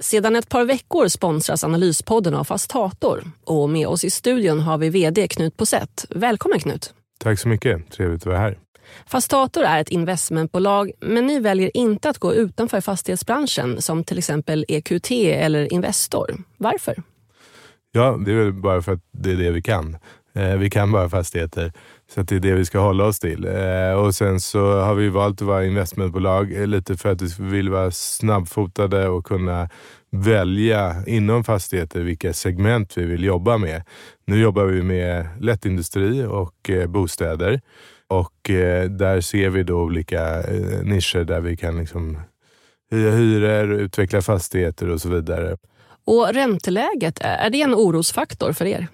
Sedan 0.00 0.36
ett 0.36 0.48
par 0.48 0.64
veckor 0.64 1.08
sponsras 1.08 1.64
Analyspodden 1.64 2.34
av 2.34 2.44
Fastator. 2.44 3.22
Och 3.44 3.70
med 3.70 3.86
oss 3.86 4.04
i 4.04 4.10
studion 4.10 4.60
har 4.60 4.78
vi 4.78 4.90
vd 4.90 5.28
Knut 5.28 5.56
Posett. 5.56 6.06
Välkommen 6.10 6.60
Knut! 6.60 6.94
Tack 7.18 7.38
så 7.38 7.48
mycket, 7.48 7.90
trevligt 7.90 8.22
att 8.22 8.26
vara 8.26 8.38
här. 8.38 8.58
Fastator 9.06 9.62
är 9.62 9.80
ett 9.80 9.88
investmentbolag 9.88 10.90
men 11.00 11.26
ni 11.26 11.40
väljer 11.40 11.76
inte 11.76 12.10
att 12.10 12.18
gå 12.18 12.34
utanför 12.34 12.80
fastighetsbranschen 12.80 13.82
som 13.82 14.04
till 14.04 14.18
exempel 14.18 14.64
EQT 14.68 15.10
eller 15.10 15.72
Investor. 15.72 16.42
Varför? 16.56 17.02
Ja, 17.92 18.18
det 18.26 18.32
är 18.32 18.36
väl 18.36 18.52
bara 18.52 18.82
för 18.82 18.92
att 18.92 19.00
det 19.12 19.30
är 19.30 19.36
det 19.36 19.50
vi 19.50 19.62
kan. 19.62 19.96
Eh, 20.32 20.56
vi 20.56 20.70
kan 20.70 20.92
bara 20.92 21.08
fastigheter, 21.08 21.72
så 22.14 22.22
det 22.22 22.36
är 22.36 22.40
det 22.40 22.52
vi 22.52 22.64
ska 22.64 22.78
hålla 22.78 23.04
oss 23.04 23.18
till. 23.18 23.44
Eh, 23.44 23.92
och 23.92 24.14
sen 24.14 24.40
så 24.40 24.80
har 24.80 24.94
vi 24.94 25.08
valt 25.08 25.42
att 25.42 25.48
vara 25.48 25.64
investmentbolag 25.64 26.52
eh, 26.52 26.66
lite 26.66 26.96
för 26.96 27.12
att 27.12 27.22
vi 27.22 27.28
vill 27.38 27.70
vara 27.70 27.90
snabbfotade 27.90 29.08
och 29.08 29.26
kunna 29.26 29.68
välja 30.10 30.96
inom 31.06 31.44
fastigheter 31.44 32.00
vilka 32.00 32.32
segment 32.32 32.96
vi 32.96 33.04
vill 33.04 33.24
jobba 33.24 33.58
med. 33.58 33.82
Nu 34.26 34.40
jobbar 34.40 34.64
vi 34.64 34.82
med 34.82 35.26
lättindustri 35.40 36.24
och 36.24 36.70
bostäder 36.88 37.60
och 38.08 38.50
där 38.90 39.20
ser 39.20 39.50
vi 39.50 39.62
då 39.62 39.80
olika 39.80 40.42
nischer 40.82 41.24
där 41.24 41.40
vi 41.40 41.56
kan 41.56 41.78
liksom 41.78 42.18
höja 42.90 43.10
hyror, 43.10 43.72
utveckla 43.72 44.22
fastigheter 44.22 44.88
och 44.88 45.00
så 45.00 45.08
vidare. 45.08 45.56
Och 46.04 46.28
ränteläget, 46.34 47.18
är 47.20 47.50
det 47.50 47.62
en 47.62 47.74
orosfaktor 47.74 48.52
för 48.52 48.66
er? 48.66 48.88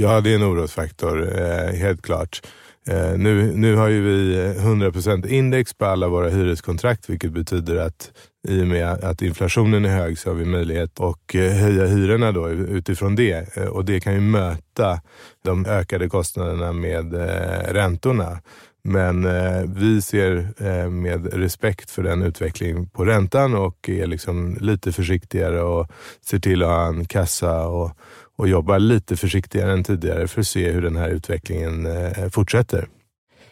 Ja, 0.00 0.20
det 0.20 0.30
är 0.30 0.34
en 0.34 0.42
orosfaktor, 0.42 1.40
eh, 1.40 1.74
helt 1.74 2.02
klart. 2.02 2.42
Eh, 2.88 3.18
nu, 3.18 3.52
nu 3.54 3.76
har 3.76 3.88
ju 3.88 4.02
vi 4.02 4.36
100% 4.58 5.26
index 5.26 5.74
på 5.74 5.84
alla 5.86 6.08
våra 6.08 6.28
hyreskontrakt, 6.28 7.10
vilket 7.10 7.32
betyder 7.32 7.76
att 7.76 8.10
i 8.48 8.62
och 8.62 8.66
med 8.66 8.88
att 8.88 9.22
inflationen 9.22 9.84
är 9.84 9.88
hög 9.88 10.18
så 10.18 10.30
har 10.30 10.34
vi 10.34 10.44
möjlighet 10.44 11.00
att 11.00 11.34
eh, 11.34 11.40
höja 11.40 11.86
hyrorna 11.86 12.32
då 12.32 12.50
utifrån 12.50 13.16
det. 13.16 13.56
Eh, 13.56 13.64
och 13.66 13.84
det 13.84 14.00
kan 14.00 14.14
ju 14.14 14.20
möta 14.20 15.00
de 15.44 15.66
ökade 15.66 16.08
kostnaderna 16.08 16.72
med 16.72 17.14
eh, 17.14 17.72
räntorna. 17.72 18.40
Men 18.84 19.26
vi 19.74 20.02
ser 20.02 20.88
med 20.88 21.34
respekt 21.34 21.90
för 21.90 22.02
den 22.02 22.22
utvecklingen 22.22 22.88
på 22.88 23.04
räntan 23.04 23.54
och 23.54 23.88
är 23.88 24.06
liksom 24.06 24.56
lite 24.60 24.92
försiktigare 24.92 25.62
och 25.62 25.90
ser 26.24 26.38
till 26.38 26.62
att 26.62 26.68
ha 26.68 26.86
en 26.86 27.04
kassa 27.04 27.66
och 27.66 27.90
och 28.38 28.48
jobbar 28.48 28.78
lite 28.78 29.16
försiktigare 29.16 29.72
än 29.72 29.84
tidigare 29.84 30.28
för 30.28 30.40
att 30.40 30.46
se 30.46 30.70
hur 30.70 30.82
den 30.82 30.96
här 30.96 31.08
utvecklingen 31.08 31.86
eh, 31.86 32.28
fortsätter. 32.28 32.88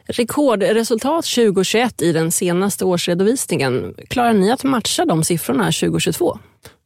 Rekordresultat 0.04 1.24
2021 1.24 2.02
i 2.02 2.12
den 2.12 2.32
senaste 2.32 2.84
årsredovisningen. 2.84 3.94
Klarar 4.08 4.32
ni 4.32 4.52
att 4.52 4.64
matcha 4.64 5.04
de 5.04 5.24
siffrorna 5.24 5.64
2022? 5.64 6.38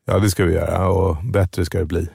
Ja, 0.07 0.19
det 0.19 0.31
ska 0.31 0.45
vi 0.45 0.55
göra 0.55 0.89
och 0.89 1.17
bättre 1.25 1.65
ska 1.65 1.79
det 1.79 1.85
bli. 1.85 2.09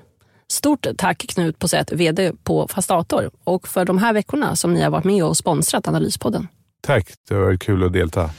Stort 0.52 0.88
tack 0.98 1.18
Knut 1.18 1.60
Posett, 1.60 1.92
VD 1.92 2.32
på 2.44 2.68
Fastator 2.68 3.30
och 3.44 3.68
för 3.68 3.86
de 3.86 3.98
här 3.98 4.14
veckorna 4.14 4.56
som 4.56 4.74
ni 4.74 4.82
har 4.82 4.90
varit 4.90 5.04
med 5.04 5.24
och 5.24 5.38
sponsrat 5.38 5.88
Analyspodden. 5.88 6.48
Tack, 6.82 7.14
det 7.30 7.36
har 7.36 7.42
varit 7.42 7.62
kul 7.62 7.84
att 7.84 7.94
delta. 7.94 8.30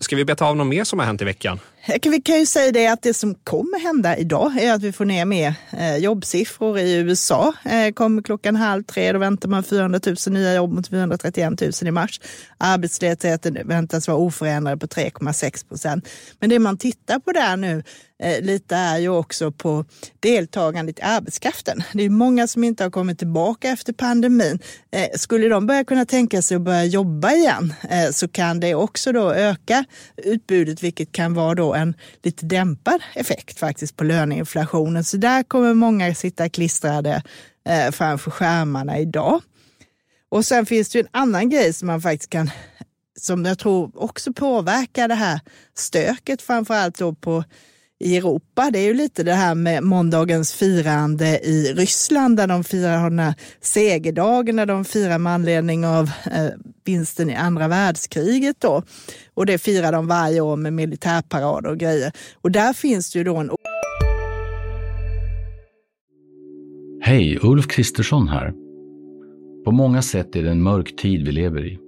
Ska 0.00 0.16
vi 0.16 0.24
beta 0.24 0.46
av 0.46 0.56
något 0.56 0.66
mer 0.66 0.84
som 0.84 0.98
har 0.98 1.06
hänt 1.06 1.22
i 1.22 1.24
veckan? 1.24 1.58
Eh, 1.88 2.10
vi 2.10 2.20
kan 2.20 2.38
ju 2.38 2.46
säga 2.46 2.72
det 2.72 2.86
att 2.86 3.02
det 3.02 3.14
som 3.14 3.34
kommer 3.34 3.78
hända 3.78 4.16
idag 4.16 4.62
är 4.62 4.72
att 4.72 4.82
vi 4.82 4.92
får 4.92 5.04
ner 5.04 5.24
mer 5.24 5.54
eh, 5.72 5.96
jobbsiffror 5.96 6.78
i 6.78 6.94
USA. 6.94 7.52
Eh, 7.64 7.92
kommer 7.92 8.22
klockan 8.22 8.56
halv 8.56 8.82
tre, 8.82 9.12
då 9.12 9.18
väntar 9.18 9.48
man 9.48 9.62
400 9.62 10.00
000 10.06 10.16
nya 10.28 10.54
jobb 10.54 10.72
mot 10.72 10.88
431 10.88 11.60
000 11.60 11.72
i 11.82 11.90
mars. 11.90 12.20
Arbetslösheten 12.58 13.58
väntas 13.64 14.08
vara 14.08 14.18
oförändrad 14.18 14.80
på 14.80 14.86
3,6 14.86 15.68
procent. 15.68 16.08
Men 16.40 16.50
det 16.50 16.58
man 16.58 16.78
tittar 16.78 17.18
på 17.18 17.32
där 17.32 17.56
nu 17.56 17.82
lite 18.40 18.76
är 18.76 18.98
ju 18.98 19.08
också 19.08 19.52
på 19.52 19.84
deltagandet 20.20 20.98
i 20.98 21.02
arbetskraften. 21.02 21.82
Det 21.92 22.02
är 22.02 22.10
många 22.10 22.46
som 22.46 22.64
inte 22.64 22.82
har 22.82 22.90
kommit 22.90 23.18
tillbaka 23.18 23.68
efter 23.68 23.92
pandemin. 23.92 24.58
Skulle 25.14 25.48
de 25.48 25.66
börja 25.66 25.84
kunna 25.84 26.04
tänka 26.06 26.42
sig 26.42 26.56
att 26.56 26.62
börja 26.62 26.84
jobba 26.84 27.32
igen 27.32 27.74
så 28.12 28.28
kan 28.28 28.60
det 28.60 28.74
också 28.74 29.12
då 29.12 29.32
öka 29.32 29.84
utbudet, 30.16 30.82
vilket 30.82 31.12
kan 31.12 31.34
vara 31.34 31.54
då 31.54 31.74
en 31.78 31.94
lite 32.22 32.46
dämpad 32.46 33.02
effekt 33.14 33.58
faktiskt 33.58 33.96
på 33.96 34.04
löneinflationen. 34.04 35.04
Så 35.04 35.16
där 35.16 35.42
kommer 35.42 35.74
många 35.74 36.14
sitta 36.14 36.48
klistrade 36.48 37.22
eh, 37.68 37.90
framför 37.90 38.30
skärmarna 38.30 38.98
idag. 38.98 39.40
Och 40.28 40.44
sen 40.44 40.66
finns 40.66 40.88
det 40.88 40.98
ju 40.98 41.02
en 41.02 41.20
annan 41.20 41.50
grej 41.50 41.72
som 41.72 41.86
man 41.86 42.00
faktiskt 42.00 42.30
kan, 42.30 42.50
som 43.20 43.44
jag 43.44 43.58
tror 43.58 44.02
också 44.02 44.32
påverkar 44.32 45.08
det 45.08 45.14
här 45.14 45.40
stöket, 45.74 46.42
framförallt 46.42 46.98
då 46.98 47.14
på 47.14 47.44
i 48.00 48.16
Europa. 48.16 48.70
Det 48.72 48.78
är 48.78 48.86
ju 48.86 48.94
lite 48.94 49.22
det 49.22 49.32
här 49.34 49.54
med 49.54 49.82
måndagens 49.82 50.54
firande 50.54 51.38
i 51.38 51.72
Ryssland 51.76 52.36
där 52.36 52.46
de 52.46 52.64
firar 52.64 53.10
den 53.10 53.18
här 53.18 53.34
segerdagen, 53.60 54.56
där 54.56 54.66
de 54.66 54.84
firar 54.84 55.18
med 55.18 55.32
anledning 55.32 55.86
av 55.86 56.10
eh, 56.32 56.48
vinsten 56.84 57.30
i 57.30 57.34
andra 57.34 57.68
världskriget. 57.68 58.56
Då. 58.60 58.82
Och 59.34 59.46
det 59.46 59.58
firar 59.58 59.92
de 59.92 60.06
varje 60.06 60.40
år 60.40 60.56
med 60.56 60.72
militärparader 60.72 61.70
och 61.70 61.78
grejer. 61.78 62.12
Och 62.34 62.50
där 62.50 62.72
finns 62.72 63.12
det 63.12 63.18
ju 63.18 63.24
då 63.24 63.36
en... 63.36 63.50
Hej, 67.00 67.38
Ulf 67.42 67.66
Kristersson 67.66 68.28
här. 68.28 68.52
På 69.64 69.72
många 69.72 70.02
sätt 70.02 70.36
är 70.36 70.42
det 70.42 70.50
en 70.50 70.62
mörk 70.62 70.96
tid 70.96 71.26
vi 71.26 71.32
lever 71.32 71.66
i. 71.66 71.78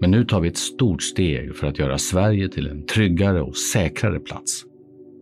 Men 0.00 0.10
nu 0.10 0.24
tar 0.24 0.40
vi 0.40 0.48
ett 0.48 0.58
stort 0.58 1.02
steg 1.02 1.56
för 1.56 1.66
att 1.66 1.78
göra 1.78 1.98
Sverige 1.98 2.48
till 2.48 2.66
en 2.66 2.86
tryggare 2.86 3.42
och 3.42 3.56
säkrare 3.56 4.20
plats. 4.20 4.67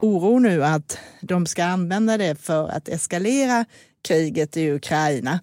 Oro 0.00 0.38
nu 0.38 0.64
att 0.64 0.98
de 1.20 1.46
ska 1.46 1.64
använda 1.64 2.18
det 2.18 2.34
för 2.34 2.68
att 2.68 2.88
eskalera 2.88 3.64
kriget 4.02 4.56
i 4.56 4.70
Ukraina. 4.70 5.40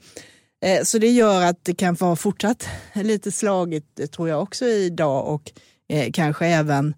Eh, 0.61 0.83
så 0.83 0.99
det 0.99 1.09
gör 1.09 1.45
att 1.45 1.65
det 1.65 1.73
kan 1.73 1.95
vara 1.95 2.15
fortsatt 2.15 2.69
lite 2.93 3.31
slagigt, 3.31 3.99
eh, 3.99 4.05
tror 4.05 4.29
jag 4.29 4.41
också, 4.41 4.65
idag 4.65 5.27
och 5.27 5.51
eh, 5.89 6.11
kanske 6.13 6.45
även 6.45 6.93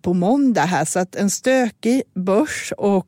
på 0.00 0.14
måndag 0.14 0.62
här. 0.62 0.84
Så 0.84 0.98
att 0.98 1.16
en 1.16 1.30
stökig 1.30 2.02
börs 2.14 2.72
och 2.78 3.06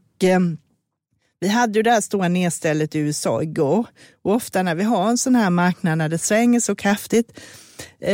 vi 1.40 1.48
hade 1.48 1.78
ju 1.78 1.82
det 1.82 1.90
här 1.90 2.00
stora 2.00 2.28
nedstället 2.28 2.94
i 2.94 2.98
USA 2.98 3.42
igår 3.42 3.86
och 4.22 4.34
ofta 4.34 4.62
när 4.62 4.74
vi 4.74 4.82
har 4.82 5.08
en 5.10 5.18
sån 5.18 5.34
här 5.34 5.50
marknad 5.50 5.98
när 5.98 6.08
det 6.08 6.18
svänger 6.18 6.60
så 6.60 6.76
kraftigt 6.76 7.40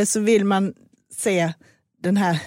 så 0.05 0.19
vill 0.19 0.45
man 0.45 0.73
se 1.13 1.53
den 2.03 2.17
här 2.17 2.41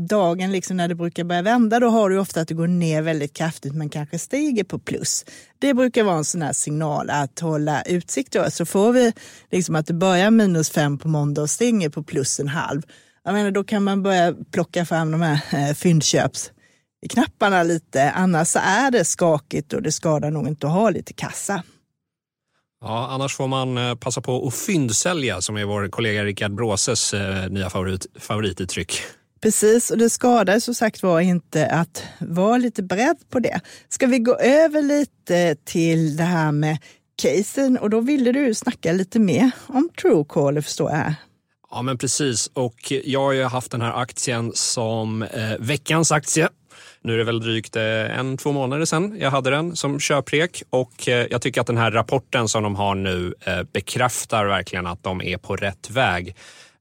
dagen 0.00 0.52
liksom 0.52 0.76
när 0.76 0.88
det 0.88 0.94
brukar 0.94 1.24
börja 1.24 1.42
vända, 1.42 1.80
då 1.80 1.88
har 1.88 2.10
du 2.10 2.18
ofta 2.18 2.40
att 2.40 2.48
det 2.48 2.54
går 2.54 2.66
ner 2.66 3.02
väldigt 3.02 3.34
kraftigt 3.34 3.74
men 3.74 3.88
kanske 3.88 4.18
stiger 4.18 4.64
på 4.64 4.78
plus. 4.78 5.24
Det 5.58 5.74
brukar 5.74 6.04
vara 6.04 6.16
en 6.16 6.24
sån 6.24 6.42
här 6.42 6.52
signal 6.52 7.10
att 7.10 7.40
hålla 7.40 7.82
utsikt 7.82 8.32
Då. 8.32 8.50
Så 8.50 8.66
får 8.66 8.92
vi 8.92 9.12
liksom 9.50 9.74
att 9.74 9.86
det 9.86 9.94
börjar 9.94 10.30
minus 10.30 10.70
fem 10.70 10.98
på 10.98 11.08
måndag 11.08 11.42
och 11.42 11.50
stänger 11.50 11.88
på 11.88 12.02
plus 12.02 12.40
en 12.40 12.48
halv, 12.48 12.82
jag 13.24 13.34
menar, 13.34 13.50
då 13.50 13.64
kan 13.64 13.84
man 13.84 14.02
börja 14.02 14.34
plocka 14.52 14.84
fram 14.84 15.10
de 15.10 15.22
här 15.22 15.40
eh, 15.52 15.74
fyndköpsknapparna 15.74 17.62
lite. 17.62 18.10
Annars 18.10 18.48
så 18.48 18.58
är 18.58 18.90
det 18.90 19.04
skakigt 19.04 19.72
och 19.72 19.82
det 19.82 19.92
skadar 19.92 20.30
nog 20.30 20.48
inte 20.48 20.66
att 20.66 20.72
ha 20.72 20.90
lite 20.90 21.12
kassa. 21.12 21.62
Ja, 22.80 23.08
annars 23.10 23.36
får 23.36 23.48
man 23.48 23.78
eh, 23.78 23.94
passa 23.94 24.20
på 24.20 24.46
att 24.46 24.54
fyndsälja 24.54 25.40
som 25.40 25.56
är 25.56 25.64
vår 25.64 25.88
kollega 25.88 26.24
Rickard 26.24 26.54
Bråses 26.54 27.14
eh, 27.14 27.48
nya 27.48 27.70
favorit, 27.70 28.06
favorituttryck. 28.20 29.02
Precis, 29.42 29.90
och 29.90 29.98
det 29.98 30.10
skadar 30.10 30.58
som 30.58 30.74
sagt 30.74 31.02
var 31.02 31.20
inte 31.20 31.66
att 31.66 32.04
vara 32.18 32.56
lite 32.56 32.82
beredd 32.82 33.16
på 33.30 33.38
det. 33.38 33.60
Ska 33.88 34.06
vi 34.06 34.18
gå 34.18 34.36
över 34.36 34.82
lite 34.82 35.56
till 35.64 36.16
det 36.16 36.22
här 36.22 36.52
med 36.52 36.78
casen 37.22 37.78
och 37.78 37.90
då 37.90 38.00
ville 38.00 38.32
du 38.32 38.54
snacka 38.54 38.92
lite 38.92 39.18
mer 39.18 39.50
om 39.66 39.88
Truecaller 40.00 40.60
förstår 40.60 40.90
jag. 40.90 41.14
Ja 41.70 41.82
men 41.82 41.98
precis 41.98 42.50
och 42.52 42.92
jag 43.04 43.20
har 43.20 43.32
ju 43.32 43.44
haft 43.44 43.70
den 43.70 43.80
här 43.80 44.00
aktien 44.02 44.52
som 44.54 45.22
eh, 45.22 45.58
veckans 45.58 46.12
aktie. 46.12 46.48
Nu 47.00 47.14
är 47.14 47.18
det 47.18 47.24
väl 47.24 47.40
drygt 47.40 47.76
eh, 47.76 48.18
en, 48.18 48.36
två 48.36 48.52
månader 48.52 48.84
sedan 48.84 49.16
jag 49.20 49.30
hade 49.30 49.50
den 49.50 49.76
som 49.76 50.00
köprek 50.00 50.62
och 50.70 51.08
eh, 51.08 51.26
jag 51.30 51.42
tycker 51.42 51.60
att 51.60 51.66
den 51.66 51.76
här 51.76 51.90
rapporten 51.90 52.48
som 52.48 52.62
de 52.62 52.76
har 52.76 52.94
nu 52.94 53.34
eh, 53.46 53.62
bekräftar 53.72 54.46
verkligen 54.46 54.86
att 54.86 55.02
de 55.02 55.22
är 55.22 55.36
på 55.36 55.56
rätt 55.56 55.90
väg. 55.90 56.36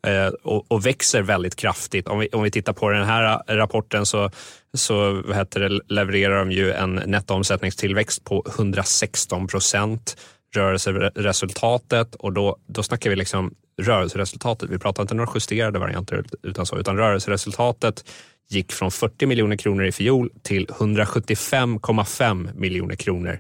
Eh, 0.08 0.28
och, 0.28 0.72
och, 0.72 0.86
växer 0.86 1.22
väldigt 1.22 1.56
kraftigt. 1.56 2.08
Om 2.08 2.20
vi, 2.20 2.28
om 2.28 2.44
vi 2.44 2.52
tittar 2.52 2.74
på 2.74 2.90
den 2.90 3.06
här 3.06 3.44
rapporten 3.48 4.06
så, 4.06 4.32
så 4.74 5.22
vad 5.26 5.38
heter 5.38 5.60
det, 5.60 5.80
levererar 5.88 6.40
de 6.40 6.52
ju 6.52 6.72
en 6.72 6.96
nettoomsättningstillväxt 6.96 8.24
på 8.24 8.46
116 8.50 9.48
procent. 9.48 10.18
Rörelseresultatet 10.56 12.16
och 12.16 12.34
då, 12.34 12.58
då 12.68 12.84
snackar 12.84 13.10
vi 13.10 13.16
liksom 13.16 13.54
rörelseresultatet. 13.82 14.70
Vi 14.70 14.80
pratar 14.80 15.04
inte 15.04 15.16
några 15.16 15.32
justerade 15.36 15.80
varianter 15.80 16.24
utan 16.44 16.66
så, 16.66 16.78
utan 16.78 16.98
rörelseresultatet 16.98 18.06
gick 18.50 18.72
från 18.72 18.92
40 18.92 19.26
miljoner 19.26 19.56
kronor 19.56 19.86
i 19.86 19.92
fjol 19.92 20.32
till 20.42 20.68
175,5 20.68 22.50
miljoner 22.56 22.96
kronor 22.96 23.40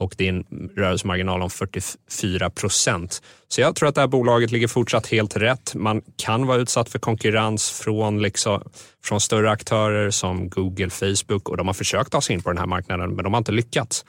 och 0.00 0.14
det 0.18 0.28
är 0.28 0.28
en 0.28 0.70
rörelsemarginal 0.76 1.42
om 1.42 1.50
44 1.50 2.50
procent. 2.50 3.22
Så 3.48 3.60
jag 3.60 3.76
tror 3.76 3.88
att 3.88 3.94
det 3.94 4.00
här 4.00 4.08
bolaget 4.08 4.50
ligger 4.50 4.68
fortsatt 4.68 5.06
helt 5.06 5.36
rätt. 5.36 5.74
Man 5.74 6.02
kan 6.16 6.46
vara 6.46 6.58
utsatt 6.58 6.88
för 6.88 6.98
konkurrens 6.98 7.70
från, 7.70 8.22
liksom, 8.22 8.62
från 9.04 9.20
större 9.20 9.50
aktörer 9.50 10.10
som 10.10 10.48
Google, 10.48 10.90
Facebook 10.90 11.48
och 11.48 11.56
de 11.56 11.66
har 11.66 11.74
försökt 11.74 12.12
ta 12.12 12.20
sig 12.20 12.34
in 12.34 12.42
på 12.42 12.50
den 12.50 12.58
här 12.58 12.66
marknaden 12.66 13.14
men 13.14 13.24
de 13.24 13.32
har 13.32 13.38
inte 13.38 13.52
lyckats. 13.52 14.04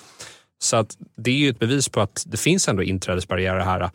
Så 0.60 0.78
att 0.78 0.98
det 1.18 1.32
är 1.32 1.36
ju 1.36 1.50
ett 1.50 1.60
bevis 1.60 1.90
på 1.90 2.02
att 2.02 2.24
det 2.28 2.38
finns 2.38 2.68
ändå 2.68 2.84
inträdesbarriärer 2.84 3.60
här. 3.60 3.90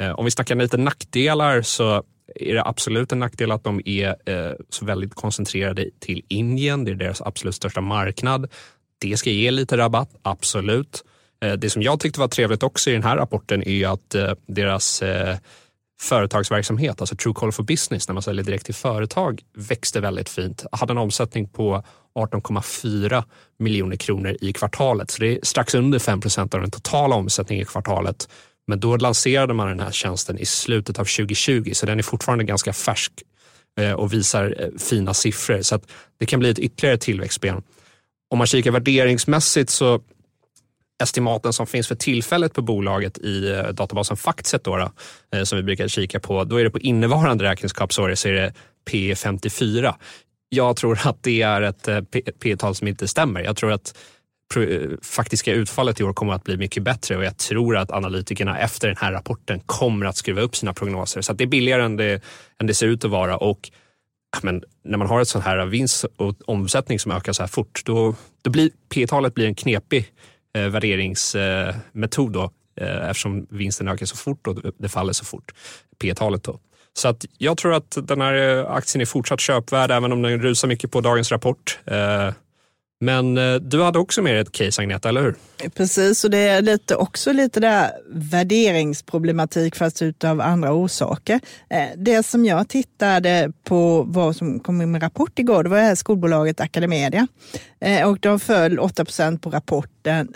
Eh, 0.00 0.10
om 0.10 0.24
vi 0.24 0.30
snackar 0.30 0.54
lite 0.54 0.76
nackdelar 0.76 1.62
så 1.62 2.02
är 2.34 2.54
det 2.54 2.64
absolut 2.64 3.12
en 3.12 3.18
nackdel 3.18 3.52
att 3.52 3.64
de 3.64 3.80
är 3.84 4.08
eh, 4.08 4.52
så 4.68 4.84
väldigt 4.84 5.14
koncentrerade 5.14 5.90
till 6.00 6.22
Indien. 6.28 6.84
Det 6.84 6.90
är 6.90 6.94
deras 6.94 7.20
absolut 7.22 7.54
största 7.54 7.80
marknad. 7.80 8.50
Det 8.98 9.16
ska 9.16 9.30
ge 9.30 9.50
lite 9.50 9.76
rabatt, 9.76 10.10
absolut. 10.22 11.04
Eh, 11.44 11.52
det 11.52 11.70
som 11.70 11.82
jag 11.82 12.00
tyckte 12.00 12.20
var 12.20 12.28
trevligt 12.28 12.62
också 12.62 12.90
i 12.90 12.92
den 12.92 13.02
här 13.02 13.16
rapporten 13.16 13.68
är 13.68 13.86
att 13.86 14.14
eh, 14.14 14.32
deras 14.46 15.02
eh, 15.02 15.36
företagsverksamhet, 16.00 17.00
alltså 17.00 17.16
Truecaller 17.16 17.52
for 17.52 17.62
Business, 17.62 18.08
när 18.08 18.12
man 18.14 18.22
säljer 18.22 18.44
direkt 18.44 18.64
till 18.64 18.74
företag, 18.74 19.42
växte 19.54 20.00
väldigt 20.00 20.28
fint. 20.28 20.64
Hade 20.72 20.92
en 20.92 20.98
omsättning 20.98 21.48
på 21.48 21.82
18,4 22.14 23.24
miljoner 23.58 23.96
kronor 23.96 24.36
i 24.40 24.52
kvartalet. 24.52 25.10
Så 25.10 25.20
det 25.20 25.26
är 25.26 25.38
strax 25.42 25.74
under 25.74 25.98
5 25.98 26.20
procent 26.20 26.54
av 26.54 26.60
den 26.60 26.70
totala 26.70 27.16
omsättningen 27.16 27.62
i 27.62 27.66
kvartalet. 27.66 28.28
Men 28.66 28.80
då 28.80 28.96
lanserade 28.96 29.54
man 29.54 29.68
den 29.68 29.80
här 29.80 29.90
tjänsten 29.90 30.38
i 30.38 30.46
slutet 30.46 30.98
av 30.98 31.04
2020, 31.04 31.70
så 31.74 31.86
den 31.86 31.98
är 31.98 32.02
fortfarande 32.02 32.44
ganska 32.44 32.72
färsk 32.72 33.12
och 33.96 34.12
visar 34.12 34.70
fina 34.78 35.14
siffror. 35.14 35.62
Så 35.62 35.74
att 35.74 35.82
det 36.18 36.26
kan 36.26 36.40
bli 36.40 36.50
ett 36.50 36.58
ytterligare 36.58 36.98
tillväxtben. 36.98 37.62
Om 38.30 38.38
man 38.38 38.46
kikar 38.46 38.70
värderingsmässigt 38.70 39.70
så 39.70 40.00
estimaten 41.00 41.52
som 41.52 41.66
finns 41.66 41.88
för 41.88 41.94
tillfället 41.94 42.54
på 42.54 42.62
bolaget 42.62 43.18
i 43.18 43.50
eh, 43.50 43.62
databasen 43.62 44.16
Factset 44.16 44.64
då, 44.64 44.76
då, 44.76 44.92
eh, 45.38 45.42
som 45.42 45.56
vi 45.56 45.62
brukar 45.62 45.88
kika 45.88 46.20
på, 46.20 46.44
då 46.44 46.56
är 46.56 46.64
det 46.64 46.70
på 46.70 46.78
innevarande 46.78 47.44
räkenskapsår 47.44 48.14
så 48.14 48.28
är 48.28 48.32
det 48.32 48.54
P 48.90 49.14
54. 49.14 49.96
Jag 50.48 50.76
tror 50.76 50.98
att 51.04 51.22
det 51.22 51.42
är 51.42 51.62
ett 51.62 51.88
eh, 51.88 52.00
P-tal 52.42 52.74
som 52.74 52.88
inte 52.88 53.08
stämmer. 53.08 53.40
Jag 53.40 53.56
tror 53.56 53.72
att 53.72 53.94
faktiska 55.02 55.52
utfallet 55.52 56.00
i 56.00 56.04
år 56.04 56.12
kommer 56.12 56.32
att 56.32 56.44
bli 56.44 56.56
mycket 56.56 56.82
bättre 56.82 57.16
och 57.16 57.24
jag 57.24 57.36
tror 57.36 57.76
att 57.76 57.90
analytikerna 57.90 58.58
efter 58.58 58.88
den 58.88 58.96
här 58.96 59.12
rapporten 59.12 59.60
kommer 59.66 60.06
att 60.06 60.16
skruva 60.16 60.40
upp 60.40 60.56
sina 60.56 60.74
prognoser. 60.74 61.20
Så 61.20 61.32
det 61.32 61.44
är 61.44 61.48
billigare 61.48 61.82
än 61.82 61.96
det, 61.96 62.22
än 62.60 62.66
det 62.66 62.74
ser 62.74 62.86
ut 62.86 63.04
att 63.04 63.10
vara 63.10 63.36
och 63.36 63.70
men 64.42 64.62
när 64.84 64.98
man 64.98 65.06
har 65.06 65.20
ett 65.20 65.28
sånt 65.28 65.44
här 65.44 65.66
vinst 65.66 66.04
och 66.16 66.34
omsättning 66.46 66.98
som 66.98 67.12
ökar 67.12 67.32
så 67.32 67.42
här 67.42 67.48
fort, 67.48 67.82
då, 67.84 68.14
då 68.42 68.50
blir 68.50 68.70
P-talet 68.94 69.34
blir 69.34 69.46
en 69.46 69.54
knepig 69.54 70.12
eh, 70.56 70.68
värderingsmetod 70.68 72.32
då, 72.32 72.50
eh, 72.80 73.10
eftersom 73.10 73.46
vinsten 73.50 73.88
ökar 73.88 74.06
så 74.06 74.16
fort 74.16 74.46
och 74.46 74.56
det 74.78 74.88
faller 74.88 75.12
så 75.12 75.24
fort, 75.24 75.52
P-talet 76.00 76.44
då. 76.44 76.60
Så 76.92 77.08
att 77.08 77.24
jag 77.38 77.56
tror 77.56 77.74
att 77.74 77.98
den 78.02 78.20
här 78.20 78.58
eh, 78.58 78.70
aktien 78.70 79.00
är 79.00 79.06
fortsatt 79.06 79.40
köpvärd 79.40 79.90
även 79.90 80.12
om 80.12 80.22
den 80.22 80.42
rusar 80.42 80.68
mycket 80.68 80.90
på 80.90 81.00
dagens 81.00 81.32
rapport. 81.32 81.78
Eh, 81.84 82.32
men 83.00 83.38
eh, 83.38 83.54
du 83.54 83.82
hade 83.82 83.98
också 83.98 84.22
med 84.22 84.34
dig 84.34 84.40
ett 84.40 84.52
case 84.52 84.82
Agneta, 84.82 85.08
eller 85.08 85.22
hur? 85.22 85.34
Precis, 85.74 86.24
och 86.24 86.30
det 86.30 86.38
är 86.38 86.62
lite, 86.62 86.96
också 86.96 87.32
lite 87.32 87.60
där 87.60 87.90
värderingsproblematik 88.08 89.76
fast 89.76 90.02
utav 90.02 90.40
andra 90.40 90.72
orsaker. 90.72 91.40
Eh, 91.70 91.88
det 91.96 92.22
som 92.22 92.44
jag 92.44 92.68
tittade 92.68 93.52
på, 93.64 94.02
vad 94.02 94.36
som 94.36 94.60
kom 94.60 94.82
in 94.82 94.90
med 94.90 95.02
rapport 95.02 95.38
igår, 95.38 95.62
det 95.62 95.70
var 95.70 95.94
skolbolaget 95.94 96.60
Academedia. 96.60 97.26
Eh, 97.80 98.08
och 98.08 98.18
de 98.20 98.40
föll 98.40 98.78
8% 98.78 99.38
på 99.38 99.50
rapporten 99.50 100.34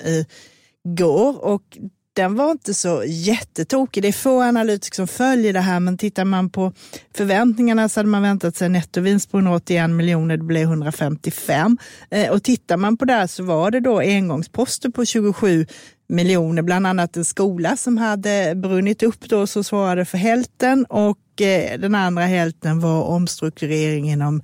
igår. 0.84 1.44
och 1.44 1.78
den 2.14 2.34
var 2.34 2.50
inte 2.50 2.74
så 2.74 3.04
jättetokig. 3.06 4.02
Det 4.02 4.08
är 4.08 4.12
få 4.12 4.42
analytiker 4.42 4.94
som 4.94 5.08
följer 5.08 5.52
det 5.52 5.60
här, 5.60 5.80
men 5.80 5.98
tittar 5.98 6.24
man 6.24 6.50
på 6.50 6.72
förväntningarna 7.14 7.88
så 7.88 8.00
hade 8.00 8.08
man 8.08 8.22
väntat 8.22 8.56
sig 8.56 8.66
en 8.66 8.72
nettovinst 8.72 9.30
på 9.30 9.38
81 9.38 9.90
miljoner, 9.90 10.36
det 10.36 10.44
blev 10.44 10.62
155. 10.62 11.78
Eh, 12.10 12.30
och 12.30 12.42
tittar 12.42 12.76
man 12.76 12.96
på 12.96 13.04
det 13.04 13.12
här 13.12 13.26
så 13.26 13.42
var 13.42 13.70
det 13.70 13.80
då 13.80 13.98
engångsposter 13.98 14.88
på 14.88 15.04
27 15.04 15.66
miljoner, 16.08 16.62
bland 16.62 16.86
annat 16.86 17.16
en 17.16 17.24
skola 17.24 17.76
som 17.76 17.98
hade 17.98 18.54
brunnit 18.56 19.02
upp 19.02 19.28
då 19.28 19.46
som 19.46 19.64
svarade 19.64 20.04
för 20.04 20.18
hälften 20.18 20.84
och 20.84 21.40
eh, 21.40 21.80
den 21.80 21.94
andra 21.94 22.24
hälften 22.24 22.80
var 22.80 23.02
omstrukturering 23.02 24.10
inom 24.10 24.42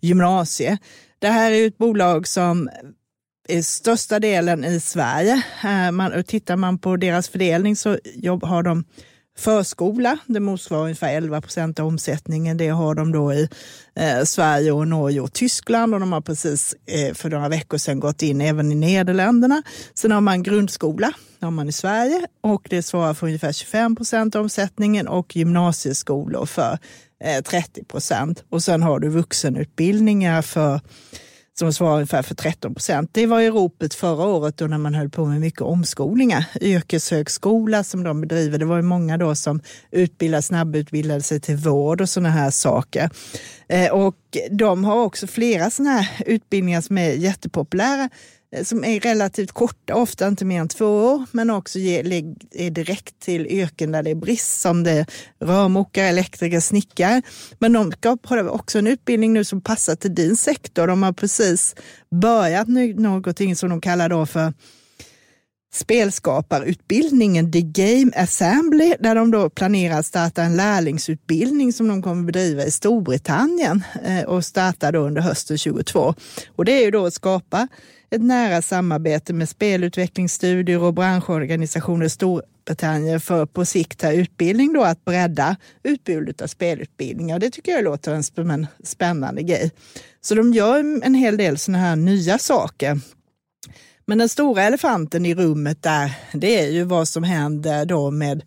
gymnasie. 0.00 0.78
Det 1.18 1.28
här 1.28 1.50
är 1.50 1.66
ett 1.66 1.78
bolag 1.78 2.28
som 2.28 2.70
i 3.48 3.62
största 3.62 4.20
delen 4.20 4.64
i 4.64 4.80
Sverige. 4.80 5.42
Eh, 5.64 5.90
man, 5.90 6.24
tittar 6.24 6.56
man 6.56 6.78
på 6.78 6.96
deras 6.96 7.28
fördelning 7.28 7.76
så 7.76 7.98
jobb, 8.14 8.44
har 8.44 8.62
de 8.62 8.84
förskola, 9.38 10.18
det 10.26 10.40
motsvarar 10.40 10.82
ungefär 10.82 11.16
11 11.16 11.40
procent 11.40 11.80
av 11.80 11.86
omsättningen. 11.86 12.56
Det 12.56 12.68
har 12.68 12.94
de 12.94 13.12
då 13.12 13.32
i 13.32 13.48
eh, 13.94 14.24
Sverige, 14.24 14.72
och 14.72 14.88
Norge 14.88 15.20
och 15.20 15.32
Tyskland 15.32 15.94
och 15.94 16.00
de 16.00 16.12
har 16.12 16.20
precis 16.20 16.74
eh, 16.86 17.14
för 17.14 17.30
några 17.30 17.48
veckor 17.48 17.78
sedan 17.78 18.00
gått 18.00 18.22
in 18.22 18.40
även 18.40 18.72
i 18.72 18.74
Nederländerna. 18.74 19.62
Sen 19.94 20.12
har 20.12 20.20
man 20.20 20.42
grundskola, 20.42 21.12
det 21.38 21.46
har 21.46 21.50
man 21.50 21.68
i 21.68 21.72
Sverige 21.72 22.26
och 22.40 22.66
det 22.70 22.82
svarar 22.82 23.14
för 23.14 23.26
ungefär 23.26 23.52
25 23.52 23.96
procent 23.96 24.36
av 24.36 24.42
omsättningen 24.42 25.08
och 25.08 25.36
gymnasieskolor 25.36 26.46
för 26.46 26.78
eh, 27.24 27.42
30 27.42 27.84
procent. 27.84 28.44
Och 28.50 28.62
sen 28.62 28.82
har 28.82 29.00
du 29.00 29.08
vuxenutbildningar 29.08 30.42
för 30.42 30.80
som 31.58 31.72
svarar 31.72 31.94
ungefär 31.94 32.22
för 32.22 32.34
13 32.34 32.74
procent. 32.74 33.10
Det 33.12 33.26
var 33.26 33.40
i 33.40 33.50
ropet 33.50 33.94
förra 33.94 34.26
året 34.26 34.56
då 34.56 34.66
när 34.66 34.78
man 34.78 34.94
höll 34.94 35.10
på 35.10 35.24
med 35.24 35.40
mycket 35.40 35.60
omskolningar. 35.60 36.44
Yrkeshögskola 36.60 37.84
som 37.84 38.02
de 38.02 38.20
bedriver, 38.20 38.58
det 38.58 38.64
var 38.64 38.76
ju 38.76 38.82
många 38.82 39.16
då 39.16 39.34
som 39.34 39.60
utbildade, 39.90 40.42
snabbutbildade 40.42 41.22
sig 41.22 41.40
till 41.40 41.56
vård 41.56 42.00
och 42.00 42.08
sådana 42.08 42.30
här 42.30 42.50
saker. 42.50 43.10
Eh, 43.68 43.92
och 43.92 44.16
de 44.50 44.84
har 44.84 45.02
också 45.02 45.26
flera 45.26 45.70
sådana 45.70 45.90
här 45.90 46.22
utbildningar 46.26 46.80
som 46.80 46.98
är 46.98 47.10
jättepopulära 47.10 48.08
som 48.62 48.84
är 48.84 49.00
relativt 49.00 49.52
korta, 49.52 49.94
ofta 49.94 50.28
inte 50.28 50.44
mer 50.44 50.60
än 50.60 50.68
två 50.68 50.86
år, 50.86 51.26
men 51.32 51.50
också 51.50 51.78
är 51.78 52.70
direkt 52.70 53.20
till 53.20 53.46
yrken 53.46 53.92
där 53.92 54.02
det 54.02 54.10
är 54.10 54.14
brist, 54.14 54.60
som 54.60 54.82
det 54.82 54.90
är 54.90 55.06
rörmokare, 55.40 56.06
elektriker, 56.06 56.60
snickare. 56.60 57.22
Men 57.58 57.72
de 57.72 58.18
har 58.24 58.48
också 58.48 58.78
en 58.78 58.86
utbildning 58.86 59.32
nu 59.32 59.44
som 59.44 59.60
passar 59.60 59.96
till 59.96 60.14
din 60.14 60.36
sektor. 60.36 60.86
De 60.86 61.02
har 61.02 61.12
precis 61.12 61.74
börjat 62.10 62.68
nu 62.68 62.94
någonting 62.94 63.56
som 63.56 63.70
de 63.70 63.80
kallar 63.80 64.08
då 64.08 64.26
för 64.26 64.52
spelskaparutbildningen 65.74 67.52
The 67.52 67.60
Game 67.60 68.12
Assembly 68.16 68.94
där 69.00 69.14
de 69.14 69.30
då 69.30 69.50
planerar 69.50 69.98
att 69.98 70.06
starta 70.06 70.42
en 70.42 70.56
lärlingsutbildning 70.56 71.72
som 71.72 71.88
de 71.88 72.02
kommer 72.02 72.22
bedriva 72.22 72.64
i 72.64 72.70
Storbritannien 72.70 73.84
eh, 74.04 74.22
och 74.22 74.44
starta 74.44 74.92
då 74.92 74.98
under 74.98 75.22
hösten 75.22 75.58
2022. 75.58 76.14
Och 76.56 76.64
det 76.64 76.72
är 76.72 76.84
ju 76.84 76.90
då 76.90 77.06
att 77.06 77.14
skapa 77.14 77.68
ett 78.14 78.22
nära 78.22 78.62
samarbete 78.62 79.32
med 79.32 79.48
spelutvecklingsstudier 79.48 80.82
och 80.82 80.94
branschorganisationer 80.94 82.06
i 82.06 82.10
Storbritannien 82.10 83.20
för 83.20 83.46
på 83.46 83.64
sikt 83.64 84.02
här 84.02 84.12
utbildning 84.12 84.72
då 84.72 84.82
att 84.82 85.04
bredda 85.04 85.56
utbudet 85.82 86.42
av 86.42 86.46
spelutbildningar. 86.46 87.38
Det 87.38 87.50
tycker 87.50 87.72
jag 87.72 87.84
låter 87.84 88.22
som 88.22 88.50
en 88.50 88.66
spännande 88.84 89.42
grej. 89.42 89.70
Så 90.20 90.34
de 90.34 90.52
gör 90.52 90.78
en 91.04 91.14
hel 91.14 91.36
del 91.36 91.58
sådana 91.58 91.84
här 91.84 91.96
nya 91.96 92.38
saker. 92.38 93.00
Men 94.06 94.18
den 94.18 94.28
stora 94.28 94.62
elefanten 94.62 95.26
i 95.26 95.34
rummet 95.34 95.82
där, 95.82 96.12
det 96.32 96.60
är 96.60 96.70
ju 96.70 96.84
vad 96.84 97.08
som 97.08 97.22
händer 97.22 97.84
då 97.84 98.10
med 98.10 98.42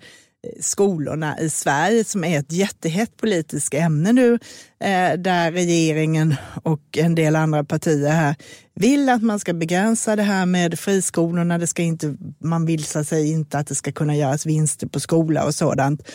skolorna 0.59 1.39
i 1.39 1.49
Sverige 1.49 2.03
som 2.03 2.23
är 2.23 2.39
ett 2.39 2.51
jättehett 2.51 3.17
politiskt 3.17 3.73
ämne 3.73 4.13
nu, 4.13 4.33
eh, 4.79 5.13
där 5.17 5.51
regeringen 5.51 6.35
och 6.63 6.97
en 6.97 7.15
del 7.15 7.35
andra 7.35 7.63
partier 7.63 8.09
här 8.09 8.35
vill 8.75 9.09
att 9.09 9.21
man 9.23 9.39
ska 9.39 9.53
begränsa 9.53 10.15
det 10.15 10.23
här 10.23 10.45
med 10.45 10.79
friskolorna. 10.79 11.57
Det 11.57 11.67
ska 11.67 11.83
inte, 11.83 12.15
man 12.39 12.65
vill 12.65 12.83
så 12.83 12.99
att 12.99 13.07
säga 13.07 13.25
inte 13.25 13.57
att 13.57 13.67
det 13.67 13.75
ska 13.75 13.91
kunna 13.91 14.15
göras 14.15 14.45
vinster 14.45 14.87
på 14.87 14.99
skola 14.99 15.45
och 15.45 15.55
sådant. 15.55 16.09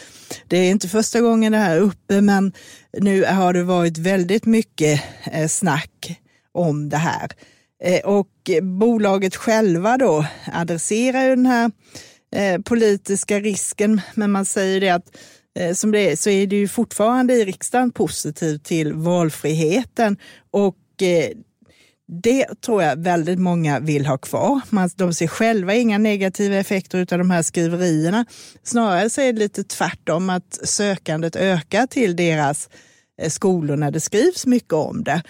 Det 0.49 0.57
är 0.57 0.71
inte 0.71 0.89
första 0.89 1.21
gången 1.21 1.53
det 1.53 1.59
här 1.59 1.77
är 1.77 1.81
uppe, 1.81 2.21
men 2.21 2.53
nu 2.99 3.25
har 3.25 3.53
det 3.53 3.63
varit 3.63 3.99
väldigt 3.99 4.47
mycket 4.47 5.03
eh, 5.33 5.49
snack 5.49 6.21
om 6.53 6.89
det 6.89 6.97
här. 6.97 7.31
Eh, 7.85 8.01
och 8.05 8.51
bolaget 8.63 9.37
själva 9.37 9.99
då 9.99 10.27
adresserar 10.53 11.25
ju 11.25 11.31
den 11.31 11.47
här 11.47 11.71
Eh, 12.33 12.61
politiska 12.61 13.41
risken, 13.41 14.01
men 14.15 14.31
man 14.31 14.45
säger 14.45 14.81
det 14.81 14.91
att 14.91 15.17
eh, 15.59 15.75
som 15.75 15.91
det 15.91 16.11
är 16.11 16.17
så 16.17 16.31
är 16.31 16.47
det 16.47 16.57
ju 16.57 16.69
fortfarande 16.69 17.35
i 17.35 17.45
riksdagen 17.45 17.91
positivt 17.91 18.65
till 18.65 18.93
valfriheten 18.93 20.17
och 20.51 21.03
eh, 21.03 21.31
det 22.23 22.61
tror 22.61 22.83
jag 22.83 22.97
väldigt 22.97 23.39
många 23.39 23.81
vill 23.81 24.07
ha 24.07 24.19
kvar. 24.19 24.61
Man, 24.71 24.91
de 24.97 25.15
ser 25.15 25.27
själva 25.27 25.75
inga 25.75 25.99
negativa 25.99 26.57
effekter 26.57 26.99
av 27.13 27.19
de 27.19 27.31
här 27.31 27.43
skriverierna. 27.43 28.25
Snarare 28.63 29.11
så 29.11 29.21
är 29.21 29.33
det 29.33 29.39
lite 29.39 29.65
tvärtom 29.65 30.31
att 30.31 30.61
sökandet 30.65 31.37
ökar 31.37 31.87
till 31.87 32.17
deras 32.17 32.69
eh, 33.23 33.29
skolor 33.29 33.77
när 33.77 33.91
det 33.91 34.01
skrivs 34.01 34.47
mycket 34.47 34.73
om 34.73 35.05
det. 35.05 35.23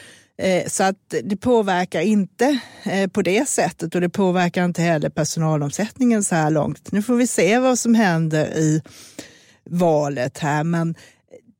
Eh, 0.42 0.66
så 0.66 0.84
att 0.84 1.14
det 1.24 1.36
påverkar 1.36 2.00
inte 2.00 2.60
eh, 2.84 3.10
på 3.10 3.22
det 3.22 3.48
sättet 3.48 3.94
och 3.94 4.00
det 4.00 4.08
påverkar 4.08 4.64
inte 4.64 4.82
heller 4.82 5.08
personalomsättningen 5.10 6.24
så 6.24 6.34
här 6.34 6.50
långt. 6.50 6.92
Nu 6.92 7.02
får 7.02 7.16
vi 7.16 7.26
se 7.26 7.58
vad 7.58 7.78
som 7.78 7.94
händer 7.94 8.46
i 8.46 8.82
valet 9.64 10.38
här, 10.38 10.64
men 10.64 10.94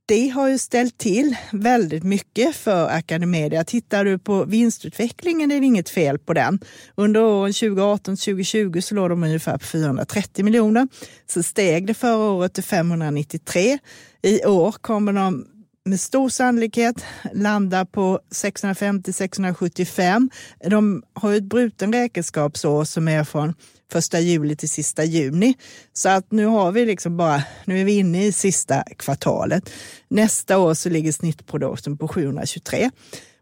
det 0.07 0.29
har 0.29 0.49
ju 0.49 0.59
ställt 0.59 0.99
till 0.99 1.37
väldigt 1.53 2.05
mycket 2.05 2.57
för 2.57 2.89
Academedia. 2.89 3.65
Tittar 3.65 4.05
du 4.05 4.19
på 4.19 4.45
vinstutvecklingen 4.45 5.53
är 5.53 5.61
det 5.61 5.67
inget 5.67 5.89
fel 5.89 6.19
på 6.19 6.33
den. 6.33 6.61
Under 6.95 7.23
åren 7.23 7.53
2018-2020 7.53 8.81
så 8.81 8.95
låg 8.95 9.09
de 9.09 9.23
ungefär 9.23 9.59
på 9.59 9.65
430 9.65 10.45
miljoner. 10.45 10.89
Så 11.27 11.43
steg 11.43 11.87
det 11.87 11.95
förra 11.95 12.31
året 12.31 12.55
till 12.55 12.65
593. 12.65 13.79
I 14.23 14.45
år 14.45 14.73
kommer 14.73 15.13
de 15.13 15.47
med 15.85 16.01
stor 16.01 16.29
sannolikhet 16.29 17.05
landa 17.33 17.85
på 17.85 18.21
650-675. 18.31 20.31
De 20.71 21.03
har 21.15 21.31
ju 21.31 21.37
ett 21.37 21.45
bruten 21.45 21.93
räkenskapsår 21.93 22.85
som 22.85 23.09
är 23.09 23.25
från 23.25 23.55
första 23.93 24.21
juli 24.21 24.57
till 24.57 24.69
sista 24.69 25.05
juni. 25.05 25.55
Så 25.93 26.09
att 26.09 26.33
nu 26.33 26.47
har 26.47 26.73
vi 26.73 26.87
liksom 26.87 27.17
bara, 27.17 27.43
nu 27.65 27.81
är 27.81 27.85
vi 27.85 27.93
inne 27.93 28.27
i 28.27 28.33
sista 28.33 28.85
kvartalet. 28.99 29.71
Nästa 30.09 30.59
år 30.59 30.75
så 30.75 30.89
ligger 30.89 31.13
snittprodukten 31.13 31.99
på 31.99 32.09
723. 32.09 32.91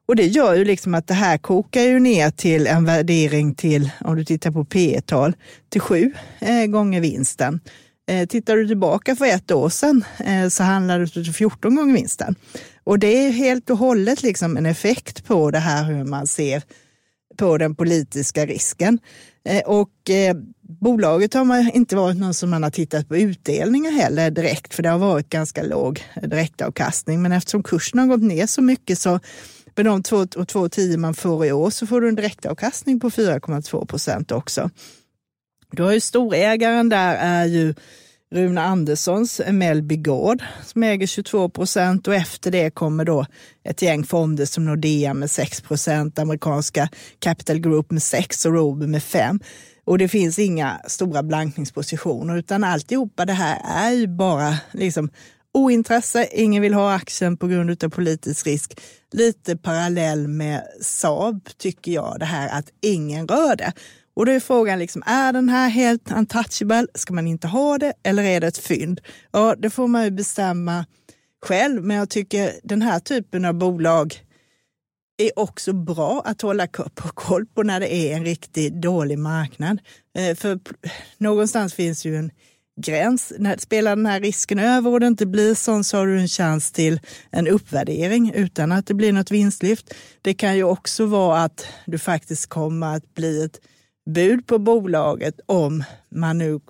Och 0.06 0.16
det 0.16 0.26
gör 0.26 0.54
ju 0.54 0.64
liksom 0.64 0.94
att 0.94 1.06
det 1.06 1.14
här 1.14 1.38
kokar 1.38 1.82
ju 1.82 2.00
ner 2.00 2.30
till 2.30 2.66
en 2.66 2.84
värdering 2.84 3.54
till, 3.54 3.90
om 4.00 4.16
du 4.16 4.24
tittar 4.24 4.50
på 4.50 4.64
P 4.64 5.00
tal 5.06 5.36
till 5.68 5.80
sju 5.80 6.12
eh, 6.38 6.66
gånger 6.66 7.00
vinsten. 7.00 7.60
Eh, 8.10 8.26
tittar 8.26 8.56
du 8.56 8.66
tillbaka 8.66 9.16
för 9.16 9.24
ett 9.24 9.50
år 9.50 9.68
sedan 9.68 10.04
eh, 10.18 10.48
så 10.48 10.62
handlar 10.62 10.98
det 10.98 11.28
om 11.28 11.34
14 11.34 11.74
gånger 11.74 11.94
vinsten. 11.94 12.34
Och 12.84 12.98
det 12.98 13.26
är 13.26 13.30
helt 13.30 13.70
och 13.70 13.78
hållet 13.78 14.22
liksom 14.22 14.56
en 14.56 14.66
effekt 14.66 15.24
på 15.24 15.50
det 15.50 15.58
här 15.58 15.84
hur 15.84 16.04
man 16.04 16.26
ser 16.26 16.62
på 17.36 17.58
den 17.58 17.74
politiska 17.74 18.46
risken. 18.46 18.98
Eh, 19.44 19.62
och 19.62 20.10
eh, 20.10 20.36
bolaget 20.80 21.34
har 21.34 21.44
man 21.44 21.70
inte 21.70 21.96
varit 21.96 22.16
någon 22.16 22.34
som 22.34 22.50
man 22.50 22.62
har 22.62 22.70
tittat 22.70 23.08
på 23.08 23.16
utdelningar 23.16 23.90
heller 23.90 24.30
direkt, 24.30 24.74
för 24.74 24.82
det 24.82 24.88
har 24.88 24.98
varit 24.98 25.28
ganska 25.28 25.62
låg 25.62 26.04
direktavkastning. 26.22 27.22
Men 27.22 27.32
eftersom 27.32 27.62
kursen 27.62 27.98
har 27.98 28.06
gått 28.06 28.22
ner 28.22 28.46
så 28.46 28.62
mycket 28.62 28.98
så 28.98 29.20
med 29.76 29.86
de 29.86 30.02
2,10 30.02 30.96
man 30.96 31.14
får 31.14 31.46
i 31.46 31.52
år 31.52 31.70
så 31.70 31.86
får 31.86 32.00
du 32.00 32.08
en 32.08 32.14
direktavkastning 32.14 33.00
på 33.00 33.10
4,2 33.10 33.86
procent 33.86 34.32
också. 34.32 34.70
Du 35.72 35.82
har 35.82 35.92
ju 35.92 36.00
storägaren 36.00 36.88
där 36.88 37.16
är 37.16 37.44
ju 37.44 37.74
Rune 38.32 38.60
Anderssons 38.60 39.40
Mellby 39.50 39.96
Gård 39.96 40.42
som 40.64 40.82
äger 40.82 41.06
22 41.06 41.48
procent 41.48 42.08
och 42.08 42.14
efter 42.14 42.50
det 42.50 42.70
kommer 42.70 43.04
då 43.04 43.26
ett 43.64 43.82
gäng 43.82 44.04
fonder 44.04 44.44
som 44.44 44.64
Nordea 44.64 45.14
med 45.14 45.30
6 45.30 45.60
procent, 45.60 46.18
amerikanska 46.18 46.88
Capital 47.18 47.58
Group 47.58 47.90
med 47.90 48.02
6 48.02 48.46
och 48.46 48.52
Robi 48.54 48.86
med 48.86 49.02
5. 49.02 49.40
Och 49.84 49.98
det 49.98 50.08
finns 50.08 50.38
inga 50.38 50.80
stora 50.86 51.22
blankningspositioner 51.22 52.36
utan 52.36 52.64
alltihopa 52.64 53.24
det 53.24 53.32
här 53.32 53.58
är 53.64 53.90
ju 53.90 54.06
bara 54.06 54.58
liksom 54.72 55.10
ointresse, 55.54 56.28
ingen 56.32 56.62
vill 56.62 56.74
ha 56.74 56.94
aktien 56.94 57.36
på 57.36 57.46
grund 57.46 57.84
av 57.84 57.88
politisk 57.88 58.46
risk. 58.46 58.80
Lite 59.12 59.56
parallell 59.56 60.28
med 60.28 60.62
Saab 60.82 61.48
tycker 61.58 61.92
jag, 61.92 62.16
det 62.18 62.24
här 62.24 62.58
att 62.58 62.66
ingen 62.80 63.28
rör 63.28 63.56
det. 63.56 63.72
Och 64.20 64.26
då 64.26 64.32
är 64.32 64.40
frågan, 64.40 64.78
liksom, 64.78 65.02
är 65.06 65.32
den 65.32 65.48
här 65.48 65.68
helt 65.68 66.12
untouchable? 66.12 66.86
Ska 66.94 67.14
man 67.14 67.26
inte 67.26 67.46
ha 67.46 67.78
det 67.78 67.92
eller 68.02 68.22
är 68.22 68.40
det 68.40 68.46
ett 68.46 68.58
fynd? 68.58 69.00
Ja, 69.32 69.54
det 69.58 69.70
får 69.70 69.88
man 69.88 70.04
ju 70.04 70.10
bestämma 70.10 70.86
själv, 71.46 71.84
men 71.84 71.96
jag 71.96 72.10
tycker 72.10 72.52
den 72.62 72.82
här 72.82 73.00
typen 73.00 73.44
av 73.44 73.54
bolag 73.54 74.14
är 75.18 75.38
också 75.38 75.72
bra 75.72 76.22
att 76.24 76.42
hålla 76.42 76.66
koll 77.14 77.46
på 77.46 77.62
när 77.62 77.80
det 77.80 77.94
är 77.94 78.16
en 78.16 78.24
riktigt 78.24 78.82
dålig 78.82 79.18
marknad. 79.18 79.80
Eh, 80.18 80.36
för 80.36 80.60
någonstans 81.18 81.74
finns 81.74 82.04
ju 82.04 82.16
en 82.16 82.30
gräns. 82.80 83.32
När 83.38 83.56
spelar 83.56 83.96
den 83.96 84.06
här 84.06 84.20
risken 84.20 84.58
över 84.58 84.90
och 84.90 85.00
det 85.00 85.06
inte 85.06 85.26
blir 85.26 85.54
sån 85.54 85.84
så 85.84 85.96
har 85.96 86.06
du 86.06 86.20
en 86.20 86.28
chans 86.28 86.72
till 86.72 87.00
en 87.30 87.48
uppvärdering 87.48 88.32
utan 88.34 88.72
att 88.72 88.86
det 88.86 88.94
blir 88.94 89.12
något 89.12 89.30
vinstlyft. 89.30 89.94
Det 90.22 90.34
kan 90.34 90.56
ju 90.56 90.64
också 90.64 91.06
vara 91.06 91.42
att 91.42 91.66
du 91.86 91.98
faktiskt 91.98 92.46
kommer 92.46 92.96
att 92.96 93.14
bli 93.14 93.44
ett 93.44 93.60
bud 94.06 94.46
på 94.46 94.58
bolaget 94.58 95.40
om 95.48 95.82
man 96.10 96.36
nu 96.36 96.60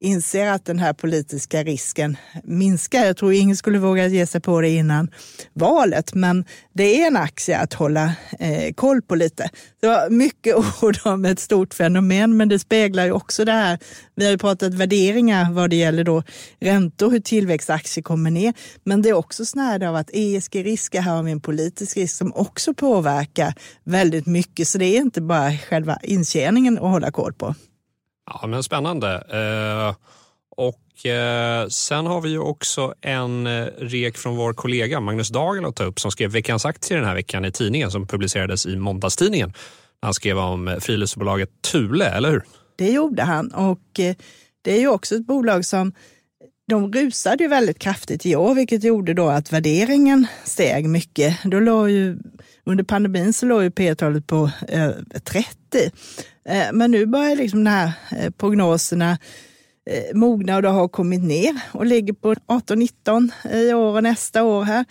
inser 0.00 0.46
att 0.46 0.64
den 0.64 0.78
här 0.78 0.92
politiska 0.92 1.62
risken 1.62 2.16
minskar. 2.44 3.04
Jag 3.04 3.16
tror 3.16 3.32
ingen 3.32 3.56
skulle 3.56 3.78
våga 3.78 4.06
ge 4.06 4.26
sig 4.26 4.40
på 4.40 4.60
det 4.60 4.68
innan 4.68 5.10
valet, 5.52 6.14
men 6.14 6.44
det 6.74 7.02
är 7.02 7.06
en 7.06 7.16
aktie 7.16 7.58
att 7.58 7.74
hålla 7.74 8.12
eh, 8.38 8.72
koll 8.74 9.02
på 9.02 9.14
lite. 9.14 9.50
Det 9.80 9.86
var 9.86 10.10
mycket 10.10 10.56
ord 10.82 10.98
om 11.04 11.24
ett 11.24 11.40
stort 11.40 11.74
fenomen, 11.74 12.36
men 12.36 12.48
det 12.48 12.58
speglar 12.58 13.04
ju 13.04 13.12
också 13.12 13.44
det 13.44 13.52
här. 13.52 13.78
Vi 14.14 14.24
har 14.24 14.32
ju 14.32 14.38
pratat 14.38 14.74
värderingar 14.74 15.52
vad 15.52 15.70
det 15.70 15.76
gäller 15.76 16.04
då 16.04 16.22
räntor, 16.60 17.10
hur 17.10 17.20
tillväxtaktier 17.20 18.02
kommer 18.02 18.30
ner, 18.30 18.54
men 18.84 19.02
det 19.02 19.08
är 19.08 19.12
också 19.12 19.44
snärd 19.44 19.82
av 19.82 19.96
att 19.96 20.10
ESG-risker, 20.12 21.00
här 21.00 21.16
har 21.16 21.22
vi 21.22 21.32
en 21.32 21.40
politisk 21.40 21.96
risk 21.96 22.16
som 22.16 22.32
också 22.34 22.74
påverkar 22.74 23.54
väldigt 23.84 24.26
mycket, 24.26 24.68
så 24.68 24.78
det 24.78 24.84
är 24.84 25.00
inte 25.00 25.20
bara 25.20 25.52
själva 25.52 25.98
intjäningen 26.02 26.78
att 26.78 26.90
hålla 26.90 27.10
koll 27.10 27.32
på. 27.32 27.54
Ja, 28.26 28.46
men 28.46 28.62
spännande. 28.62 29.14
Eh, 29.14 29.94
och 30.56 31.06
eh, 31.06 31.68
sen 31.68 32.06
har 32.06 32.20
vi 32.20 32.28
ju 32.28 32.38
också 32.38 32.94
en 33.00 33.46
eh, 33.46 33.66
rek 33.78 34.16
från 34.16 34.36
vår 34.36 34.52
kollega 34.52 35.00
Magnus 35.00 35.28
Dagel 35.28 35.64
att 35.64 35.76
ta 35.76 35.84
upp 35.84 36.00
som 36.00 36.10
skrev 36.10 36.30
veckans 36.30 36.64
aktie 36.64 36.96
den 36.96 37.06
här 37.06 37.14
veckan 37.14 37.44
i 37.44 37.52
tidningen 37.52 37.90
som 37.90 38.06
publicerades 38.06 38.66
i 38.66 38.76
måndagstidningen. 38.76 39.52
Han 40.00 40.14
skrev 40.14 40.38
om 40.38 40.68
eh, 40.68 40.78
friluftsbolaget 40.78 41.50
Thule, 41.72 42.08
eller 42.08 42.30
hur? 42.30 42.42
Det 42.76 42.90
gjorde 42.90 43.22
han 43.22 43.50
och 43.50 44.00
eh, 44.00 44.16
det 44.62 44.76
är 44.76 44.80
ju 44.80 44.88
också 44.88 45.14
ett 45.14 45.26
bolag 45.26 45.64
som 45.64 45.92
de 46.68 46.92
rusade 46.92 47.44
ju 47.44 47.48
väldigt 47.48 47.78
kraftigt 47.78 48.26
i 48.26 48.36
år, 48.36 48.54
vilket 48.54 48.84
gjorde 48.84 49.14
då 49.14 49.28
att 49.28 49.52
värderingen 49.52 50.26
steg 50.44 50.88
mycket. 50.88 51.38
Då 51.44 51.60
låg 51.60 51.90
ju, 51.90 52.18
under 52.64 52.84
pandemin 52.84 53.32
så 53.32 53.46
låg 53.46 53.62
ju 53.62 53.70
P-talet 53.70 54.26
på 54.26 54.50
över 54.68 55.04
30. 55.24 55.90
Eh, 56.48 56.72
men 56.72 56.90
nu 56.90 57.06
börjar 57.06 57.36
liksom 57.36 57.64
de 57.64 57.70
här 57.70 57.92
eh, 58.10 58.30
prognoserna 58.30 59.18
eh, 59.90 60.16
mogna 60.16 60.56
och 60.56 60.62
det 60.62 60.68
har 60.68 60.88
kommit 60.88 61.22
ner 61.22 61.60
och 61.72 61.86
ligger 61.86 62.12
på 62.12 62.34
18-19 62.34 63.30
i 63.52 63.74
år 63.74 63.96
och 63.96 64.02
nästa 64.02 64.42
år 64.42 64.64
här. 64.64 64.84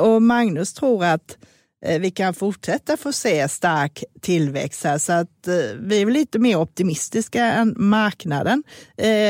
Och 0.00 0.22
Magnus 0.22 0.74
tror 0.74 1.04
att 1.04 1.38
vi 2.00 2.10
kan 2.10 2.34
fortsätta 2.34 2.96
få 2.96 3.12
se 3.12 3.48
stark 3.48 4.04
tillväxt 4.20 4.84
här. 4.84 4.98
Så 4.98 5.12
att 5.12 5.48
vi 5.80 6.02
är 6.02 6.06
lite 6.06 6.38
mer 6.38 6.56
optimistiska 6.56 7.44
än 7.44 7.74
marknaden. 7.76 8.62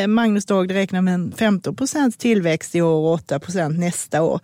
Magnus 0.08 0.46
Dag 0.46 0.74
räknar 0.74 1.02
med 1.02 1.14
en 1.14 1.32
15 1.32 1.76
procents 1.76 2.16
tillväxt 2.16 2.74
i 2.74 2.82
år 2.82 3.06
och 3.06 3.12
8 3.12 3.40
procent 3.40 3.78
nästa 3.78 4.22
år. 4.22 4.40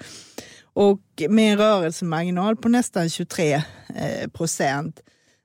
Och 0.63 1.01
med 1.29 1.53
en 1.53 1.59
rörelsemarginal 1.59 2.57
på 2.57 2.69
nästan 2.69 3.11
23 3.11 3.63
procent 4.33 5.01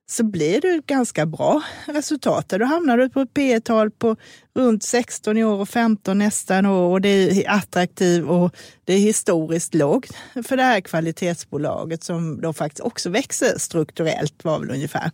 så 0.10 0.24
blir 0.24 0.62
det 0.62 0.86
ganska 0.86 1.26
bra 1.26 1.64
resultat. 1.86 2.50
Då 2.50 2.66
hamnar 2.66 2.98
du 2.98 3.10
på 3.10 3.20
ett 3.20 3.34
P 3.34 3.60
tal 3.60 3.92
på 3.92 4.16
runt 4.56 4.84
16 4.84 5.38
i 5.38 5.44
år 5.44 5.60
och 5.60 5.70
15 5.70 6.18
nästan. 6.18 6.66
år 6.66 6.92
och 6.92 7.02
det 7.02 7.10
är 7.10 7.50
attraktivt 7.50 8.28
och 8.28 8.56
det 8.84 8.94
är 8.94 9.00
historiskt 9.00 9.74
lågt 9.74 10.12
för 10.48 10.58
det 10.58 10.64
här 10.64 10.82
kvalitetsbolaget 10.82 12.04
som 12.04 12.42
då 12.42 12.54
faktiskt 12.54 12.82
också 12.82 13.10
växer 13.10 13.58
strukturellt 13.58 14.44
var 14.44 14.60
väl 14.60 14.72
ungefär 14.72 15.12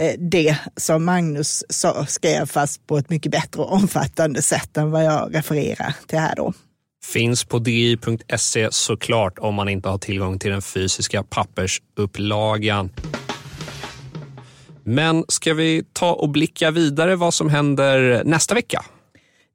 eh, 0.00 0.14
det 0.18 0.56
som 0.76 1.04
Magnus 1.04 1.64
sa, 1.68 2.06
skrev 2.06 2.46
fast 2.46 2.86
på 2.86 2.98
ett 2.98 3.10
mycket 3.10 3.32
bättre 3.32 3.62
och 3.62 3.72
omfattande 3.72 4.42
sätt 4.42 4.76
än 4.76 4.90
vad 4.90 5.04
jag 5.04 5.34
refererar 5.34 5.94
till 6.06 6.18
här 6.18 6.36
då. 6.36 6.52
Finns 7.04 7.44
på 7.44 7.58
di.se 7.58 8.68
såklart 8.70 9.38
om 9.38 9.54
man 9.54 9.68
inte 9.68 9.88
har 9.88 9.98
tillgång 9.98 10.38
till 10.38 10.50
den 10.50 10.62
fysiska 10.62 11.22
pappersupplagan. 11.22 12.90
Men 14.84 15.24
ska 15.28 15.54
vi 15.54 15.84
ta 15.92 16.12
och 16.12 16.28
blicka 16.28 16.70
vidare 16.70 17.16
vad 17.16 17.34
som 17.34 17.50
händer 17.50 18.22
nästa 18.24 18.54
vecka? 18.54 18.84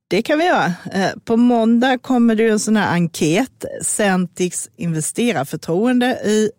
Det 0.07 0.21
kan 0.21 0.39
vi 0.39 0.45
göra. 0.45 0.73
Eh, 0.93 1.09
på 1.25 1.37
måndag 1.37 1.97
kommer 1.97 2.35
det 2.35 2.49
en 2.49 2.59
sån 2.59 2.75
här 2.75 2.93
enkät, 2.93 3.65
Centix 3.81 4.69
investerarförtroende 4.77 6.05
i 6.05 6.51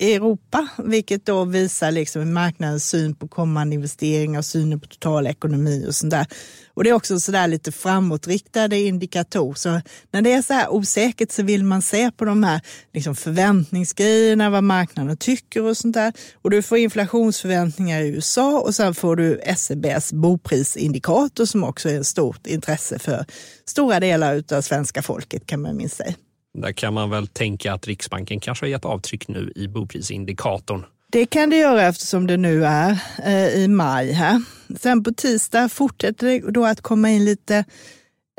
Europa, 0.00 0.68
vilket 0.78 1.26
då 1.26 1.44
visar 1.44 1.90
liksom 1.90 2.32
marknadens 2.32 2.88
syn 2.88 3.14
på 3.14 3.28
kommande 3.28 3.74
investeringar 3.74 4.38
och 4.38 4.44
synen 4.44 4.80
på 4.80 4.86
totalekonomi 4.86 5.84
och 5.88 5.94
sånt 5.94 6.10
där. 6.10 6.26
Och 6.74 6.84
det 6.84 6.90
är 6.90 6.94
också 6.94 7.20
sådär 7.20 7.48
lite 7.48 7.72
framåtriktade 7.72 8.78
indikatorer. 8.78 9.54
Så 9.54 9.80
när 10.10 10.22
det 10.22 10.32
är 10.32 10.42
så 10.42 10.54
här 10.54 10.72
osäkert 10.72 11.32
så 11.32 11.42
vill 11.42 11.64
man 11.64 11.82
se 11.82 12.10
på 12.10 12.24
de 12.24 12.44
här 12.44 12.60
liksom 12.94 13.16
förväntningsgrejerna, 13.16 14.50
vad 14.50 14.64
marknaden 14.64 15.16
tycker 15.16 15.62
och 15.62 15.76
sånt 15.76 15.94
där. 15.94 16.12
Och 16.42 16.50
du 16.50 16.62
får 16.62 16.78
inflationsförväntningar 16.78 18.00
i 18.00 18.08
USA 18.08 18.60
och 18.60 18.74
sen 18.74 18.94
får 18.94 19.16
du 19.16 19.40
SEBs 19.56 20.12
boprisindikator 20.12 21.44
som 21.44 21.64
också 21.64 21.88
är 21.88 22.00
ett 22.00 22.06
stort 22.06 22.46
intresse 22.46 22.98
för 22.98 23.24
stora 23.64 24.00
delar 24.00 24.42
av 24.52 24.62
svenska 24.62 25.02
folket 25.02 25.46
kan 25.46 25.62
man 25.62 25.76
minst 25.76 25.96
säga. 25.96 26.14
Där 26.58 26.72
kan 26.72 26.94
man 26.94 27.10
väl 27.10 27.26
tänka 27.26 27.72
att 27.72 27.86
Riksbanken 27.86 28.40
kanske 28.40 28.66
har 28.66 28.70
gett 28.70 28.84
avtryck 28.84 29.28
nu 29.28 29.52
i 29.56 29.68
boprisindikatorn. 29.68 30.84
Det 31.12 31.26
kan 31.26 31.50
det 31.50 31.56
göra 31.56 31.82
eftersom 31.82 32.26
det 32.26 32.36
nu 32.36 32.64
är 32.64 32.98
eh, 33.24 33.54
i 33.54 33.68
maj 33.68 34.12
här. 34.12 34.42
Sen 34.80 35.04
på 35.04 35.12
tisdag 35.12 35.68
fortsätter 35.68 36.26
det 36.26 36.50
då 36.50 36.64
att 36.64 36.80
komma 36.80 37.10
in 37.10 37.24
lite 37.24 37.64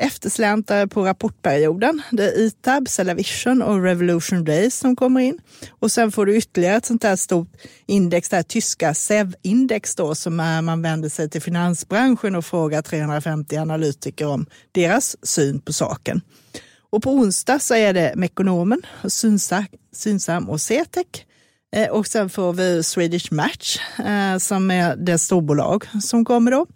eftersläntare 0.02 0.88
på 0.88 1.04
rapportperioden. 1.04 2.02
Det 2.10 2.24
är 2.24 2.38
ITAB, 2.38 2.88
Cellavision 2.88 3.62
och 3.62 3.82
Revolution 3.82 4.44
Days 4.44 4.78
som 4.78 4.96
kommer 4.96 5.20
in. 5.20 5.38
Och 5.70 5.92
sen 5.92 6.12
får 6.12 6.26
du 6.26 6.36
ytterligare 6.36 6.76
ett 6.76 6.86
sånt 6.86 7.02
här 7.02 7.16
stort 7.16 7.48
index, 7.86 8.28
det 8.28 8.36
här 8.36 8.42
tyska 8.42 8.94
SEV-index 8.94 9.96
då, 9.96 10.14
som 10.14 10.40
är, 10.40 10.62
man 10.62 10.82
vänder 10.82 11.08
sig 11.08 11.30
till 11.30 11.42
finansbranschen 11.42 12.34
och 12.34 12.44
frågar 12.44 12.82
350 12.82 13.56
analytiker 13.56 14.26
om 14.26 14.46
deras 14.72 15.16
syn 15.22 15.60
på 15.60 15.72
saken. 15.72 16.20
Och 16.90 17.02
på 17.02 17.10
onsdag 17.10 17.58
så 17.58 17.74
är 17.74 17.92
det 17.92 18.12
Mekonomen, 18.16 18.82
Synsam 19.92 20.48
och 20.48 20.60
CETEC. 20.60 21.06
Eh, 21.76 21.88
och 21.88 22.06
sen 22.06 22.28
får 22.28 22.52
vi 22.52 22.82
Swedish 22.82 23.32
Match 23.32 23.78
eh, 23.98 24.38
som 24.38 24.70
är 24.70 24.96
det 24.96 25.18
storbolag 25.18 25.84
som 26.02 26.24
kommer 26.24 26.50
då. 26.50 26.66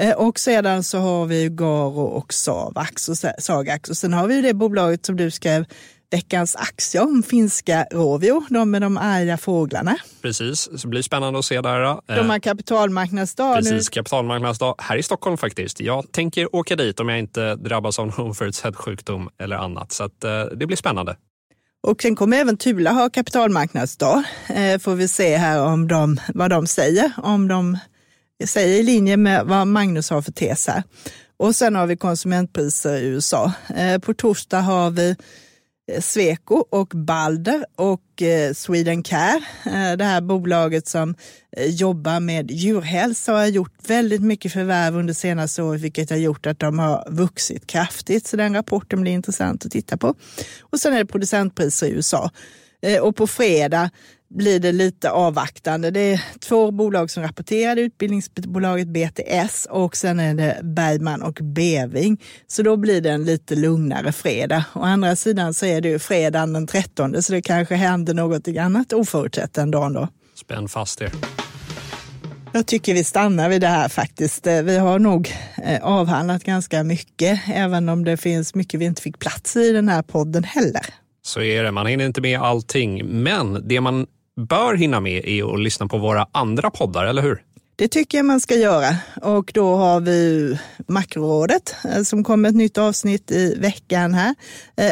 Eh, 0.00 0.16
och 0.16 0.38
sedan 0.38 0.82
så 0.82 0.98
har 0.98 1.26
vi 1.26 1.48
Garo 1.48 2.02
och 2.02 2.32
Savax 2.32 3.08
och 3.08 3.16
Sagax. 3.38 3.90
Och 3.90 3.96
sen 3.96 4.12
har 4.12 4.26
vi 4.26 4.40
det 4.40 4.54
bolaget 4.54 5.06
som 5.06 5.16
du 5.16 5.30
skrev 5.30 5.64
veckans 6.10 6.56
aktie 6.56 7.00
om, 7.00 7.22
finska 7.22 7.86
Rovio, 7.92 8.42
de 8.50 8.70
med 8.70 8.82
de 8.82 8.96
arga 8.96 9.36
fåglarna. 9.36 9.96
Precis, 10.22 10.68
det 10.82 10.88
blir 10.88 11.02
spännande 11.02 11.38
att 11.38 11.44
se 11.44 11.60
där. 11.60 12.00
De 12.16 12.30
har 12.30 12.38
kapitalmarknadsdag 12.38 13.56
Precis, 13.56 13.72
nu. 13.72 14.00
kapitalmarknadsdag 14.00 14.74
här 14.78 14.96
i 14.96 15.02
Stockholm 15.02 15.36
faktiskt. 15.36 15.80
Jag 15.80 16.12
tänker 16.12 16.56
åka 16.56 16.76
dit 16.76 17.00
om 17.00 17.08
jag 17.08 17.18
inte 17.18 17.54
drabbas 17.54 17.98
av 17.98 18.06
någon 18.06 18.30
oförutsedd 18.30 18.76
sjukdom 18.76 19.28
eller 19.38 19.56
annat. 19.56 19.92
Så 19.92 20.04
att, 20.04 20.20
det 20.56 20.66
blir 20.66 20.76
spännande. 20.76 21.16
Och 21.82 22.02
sen 22.02 22.16
kommer 22.16 22.36
även 22.36 22.56
Tula 22.56 22.92
ha 22.92 23.10
kapitalmarknadsdag. 23.10 24.24
Eh, 24.48 24.78
får 24.78 24.94
vi 24.94 25.08
se 25.08 25.36
här 25.36 25.62
om 25.62 25.88
de, 25.88 26.20
vad 26.34 26.50
de 26.50 26.66
säger, 26.66 27.12
om 27.22 27.48
de 27.48 27.78
säger 28.44 28.80
i 28.80 28.82
linje 28.82 29.16
med 29.16 29.46
vad 29.46 29.66
Magnus 29.66 30.10
har 30.10 30.22
för 30.22 30.32
tes 30.32 30.66
här. 30.66 30.82
Och 31.36 31.56
sen 31.56 31.74
har 31.74 31.86
vi 31.86 31.96
konsumentpriser 31.96 32.96
i 32.96 33.06
USA. 33.06 33.52
Eh, 33.76 33.98
på 33.98 34.14
torsdag 34.14 34.60
har 34.60 34.90
vi 34.90 35.16
Eh, 35.92 36.00
Sweco 36.00 36.54
och 36.70 36.88
Balder 36.88 37.64
och 37.76 38.00
Swedencare, 38.18 38.54
Sweden 38.54 39.02
Care, 39.02 39.40
eh, 39.64 39.96
det 39.96 40.04
här 40.04 40.20
bolaget 40.20 40.88
som 40.88 41.14
jobbar 41.56 42.20
med 42.20 42.50
djurhälsa 42.50 43.32
och 43.32 43.38
har 43.38 43.46
gjort 43.46 43.72
väldigt 43.88 44.22
mycket 44.22 44.52
förvärv 44.52 44.96
under 44.96 45.14
senaste 45.14 45.62
året, 45.62 45.80
vilket 45.80 46.10
har 46.10 46.16
gjort 46.16 46.46
att 46.46 46.58
de 46.58 46.78
har 46.78 47.08
vuxit 47.10 47.66
kraftigt. 47.66 48.26
Så 48.26 48.36
den 48.36 48.54
rapporten 48.54 49.02
blir 49.02 49.12
intressant 49.12 49.66
att 49.66 49.72
titta 49.72 49.96
på. 49.96 50.14
Och 50.60 50.80
sen 50.80 50.94
är 50.94 50.98
det 50.98 51.06
producentpriser 51.06 51.86
i 51.86 51.90
USA. 51.90 52.30
Och 53.02 53.16
på 53.16 53.26
fredag 53.26 53.90
blir 54.36 54.60
det 54.60 54.72
lite 54.72 55.10
avvaktande. 55.10 55.90
Det 55.90 56.00
är 56.00 56.22
två 56.40 56.70
bolag 56.70 57.10
som 57.10 57.22
rapporterar, 57.22 57.76
utbildningsbolaget 57.76 58.88
BTS 58.88 59.66
och 59.70 59.96
sen 59.96 60.20
är 60.20 60.34
det 60.34 60.60
Bergman 60.62 61.22
och 61.22 61.38
Beving. 61.42 62.22
Så 62.46 62.62
då 62.62 62.76
blir 62.76 63.00
det 63.00 63.10
en 63.10 63.24
lite 63.24 63.54
lugnare 63.54 64.12
fredag. 64.12 64.64
Å 64.74 64.80
andra 64.80 65.16
sidan 65.16 65.54
så 65.54 65.66
är 65.66 65.80
det 65.80 65.88
ju 65.88 65.98
fredagen 65.98 66.52
den 66.52 66.66
13 66.66 67.22
så 67.22 67.32
det 67.32 67.42
kanske 67.42 67.74
händer 67.74 68.14
något 68.14 68.48
annat 68.48 68.92
oförutsett 68.92 69.54
den 69.54 69.70
dagen 69.70 69.92
då. 69.92 70.08
Spänn 70.34 70.68
fast 70.68 71.02
er. 71.02 71.10
Jag 72.52 72.66
tycker 72.66 72.94
vi 72.94 73.04
stannar 73.04 73.48
vid 73.48 73.60
det 73.60 73.68
här 73.68 73.88
faktiskt. 73.88 74.46
Eh, 74.46 74.62
vi 74.62 74.78
har 74.78 74.98
nog 74.98 75.32
eh, 75.64 75.84
avhandlat 75.84 76.44
ganska 76.44 76.84
mycket, 76.84 77.40
även 77.48 77.88
om 77.88 78.04
det 78.04 78.16
finns 78.16 78.54
mycket 78.54 78.80
vi 78.80 78.84
inte 78.84 79.02
fick 79.02 79.18
plats 79.18 79.56
i 79.56 79.72
den 79.72 79.88
här 79.88 80.02
podden 80.02 80.44
heller. 80.44 80.86
Så 81.22 81.40
är 81.40 81.62
det, 81.62 81.72
man 81.72 81.86
hinner 81.86 82.06
inte 82.06 82.20
med 82.20 82.40
allting. 82.40 83.06
Men 83.06 83.68
det 83.68 83.80
man 83.80 84.06
bör 84.36 84.74
hinna 84.74 85.00
med 85.00 85.24
är 85.24 85.54
att 85.54 85.60
lyssna 85.60 85.86
på 85.86 85.98
våra 85.98 86.26
andra 86.32 86.70
poddar, 86.70 87.06
eller 87.06 87.22
hur? 87.22 87.42
Det 87.76 87.88
tycker 87.88 88.18
jag 88.18 88.24
man 88.24 88.40
ska 88.40 88.54
göra. 88.54 88.96
Och 89.22 89.50
då 89.54 89.76
har 89.76 90.00
vi 90.00 90.58
Makrorådet 90.88 91.76
eh, 91.84 92.02
som 92.02 92.24
kommer 92.24 92.48
ett 92.48 92.54
nytt 92.54 92.78
avsnitt 92.78 93.30
i 93.30 93.54
veckan 93.58 94.14
här. 94.14 94.34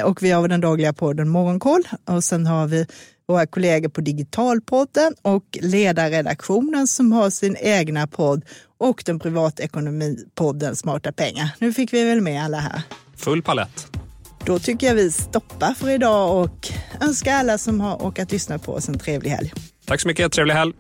Och 0.05 0.23
vi 0.23 0.31
har 0.31 0.49
den 0.49 0.61
dagliga 0.61 0.93
podden 0.93 1.29
Morgonkoll. 1.29 1.83
Och 2.05 2.25
sen 2.25 2.47
har 2.47 2.67
vi 2.67 2.87
våra 3.27 3.47
kollegor 3.47 3.89
på 3.89 4.01
Digitalpodden 4.01 5.15
och 5.23 5.59
ledarredaktionen 5.61 6.87
som 6.87 7.13
har 7.13 7.31
sin 7.31 7.57
egna 7.61 8.07
podd 8.07 8.45
och 8.79 9.03
den 9.07 9.19
privatekonomipodden 9.19 10.77
Smarta 10.77 11.13
pengar. 11.13 11.51
Nu 11.59 11.73
fick 11.73 11.93
vi 11.93 12.05
väl 12.05 12.21
med 12.21 12.45
alla 12.45 12.59
här. 12.59 12.83
Full 13.17 13.43
palett. 13.43 14.04
Då 14.47 14.59
tycker 14.59 14.87
jag 14.87 14.95
vi 14.95 15.13
stoppar 15.13 15.75
för 15.75 15.91
idag 15.91 16.43
och 16.43 16.69
önskar 17.01 17.35
alla 17.35 17.59
som 17.59 17.81
har 17.81 18.03
åkat 18.03 18.33
lyssna 18.33 18.59
på 18.59 18.73
oss 18.73 18.89
en 18.89 18.99
trevlig 18.99 19.31
helg. 19.31 19.53
Tack 19.87 20.01
så 20.01 20.09
mycket, 20.09 20.33
trevlig 20.33 20.55
helg. 20.55 20.73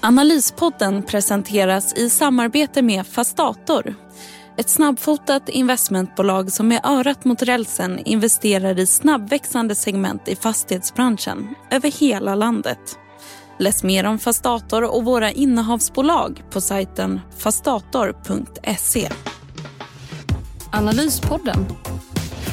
Analyspodden 0.00 1.02
presenteras 1.02 1.94
i 1.94 2.10
samarbete 2.10 2.82
med 2.82 3.06
Fastator 3.06 3.94
ett 4.56 4.68
snabbfotat 4.68 5.48
investmentbolag 5.48 6.52
som 6.52 6.68
med 6.68 6.80
örat 6.84 7.24
mot 7.24 7.42
rälsen 7.42 7.98
investerar 8.04 8.78
i 8.78 8.86
snabbväxande 8.86 9.74
segment 9.74 10.28
i 10.28 10.36
fastighetsbranschen 10.36 11.54
över 11.70 11.90
hela 11.90 12.34
landet. 12.34 12.98
Läs 13.58 13.82
mer 13.82 14.04
om 14.04 14.18
Fastator 14.18 14.94
och 14.94 15.04
våra 15.04 15.30
innehavsbolag 15.30 16.42
på 16.50 16.60
sajten 16.60 17.20
fastator.se. 17.38 19.08
Analyspodden 20.72 21.66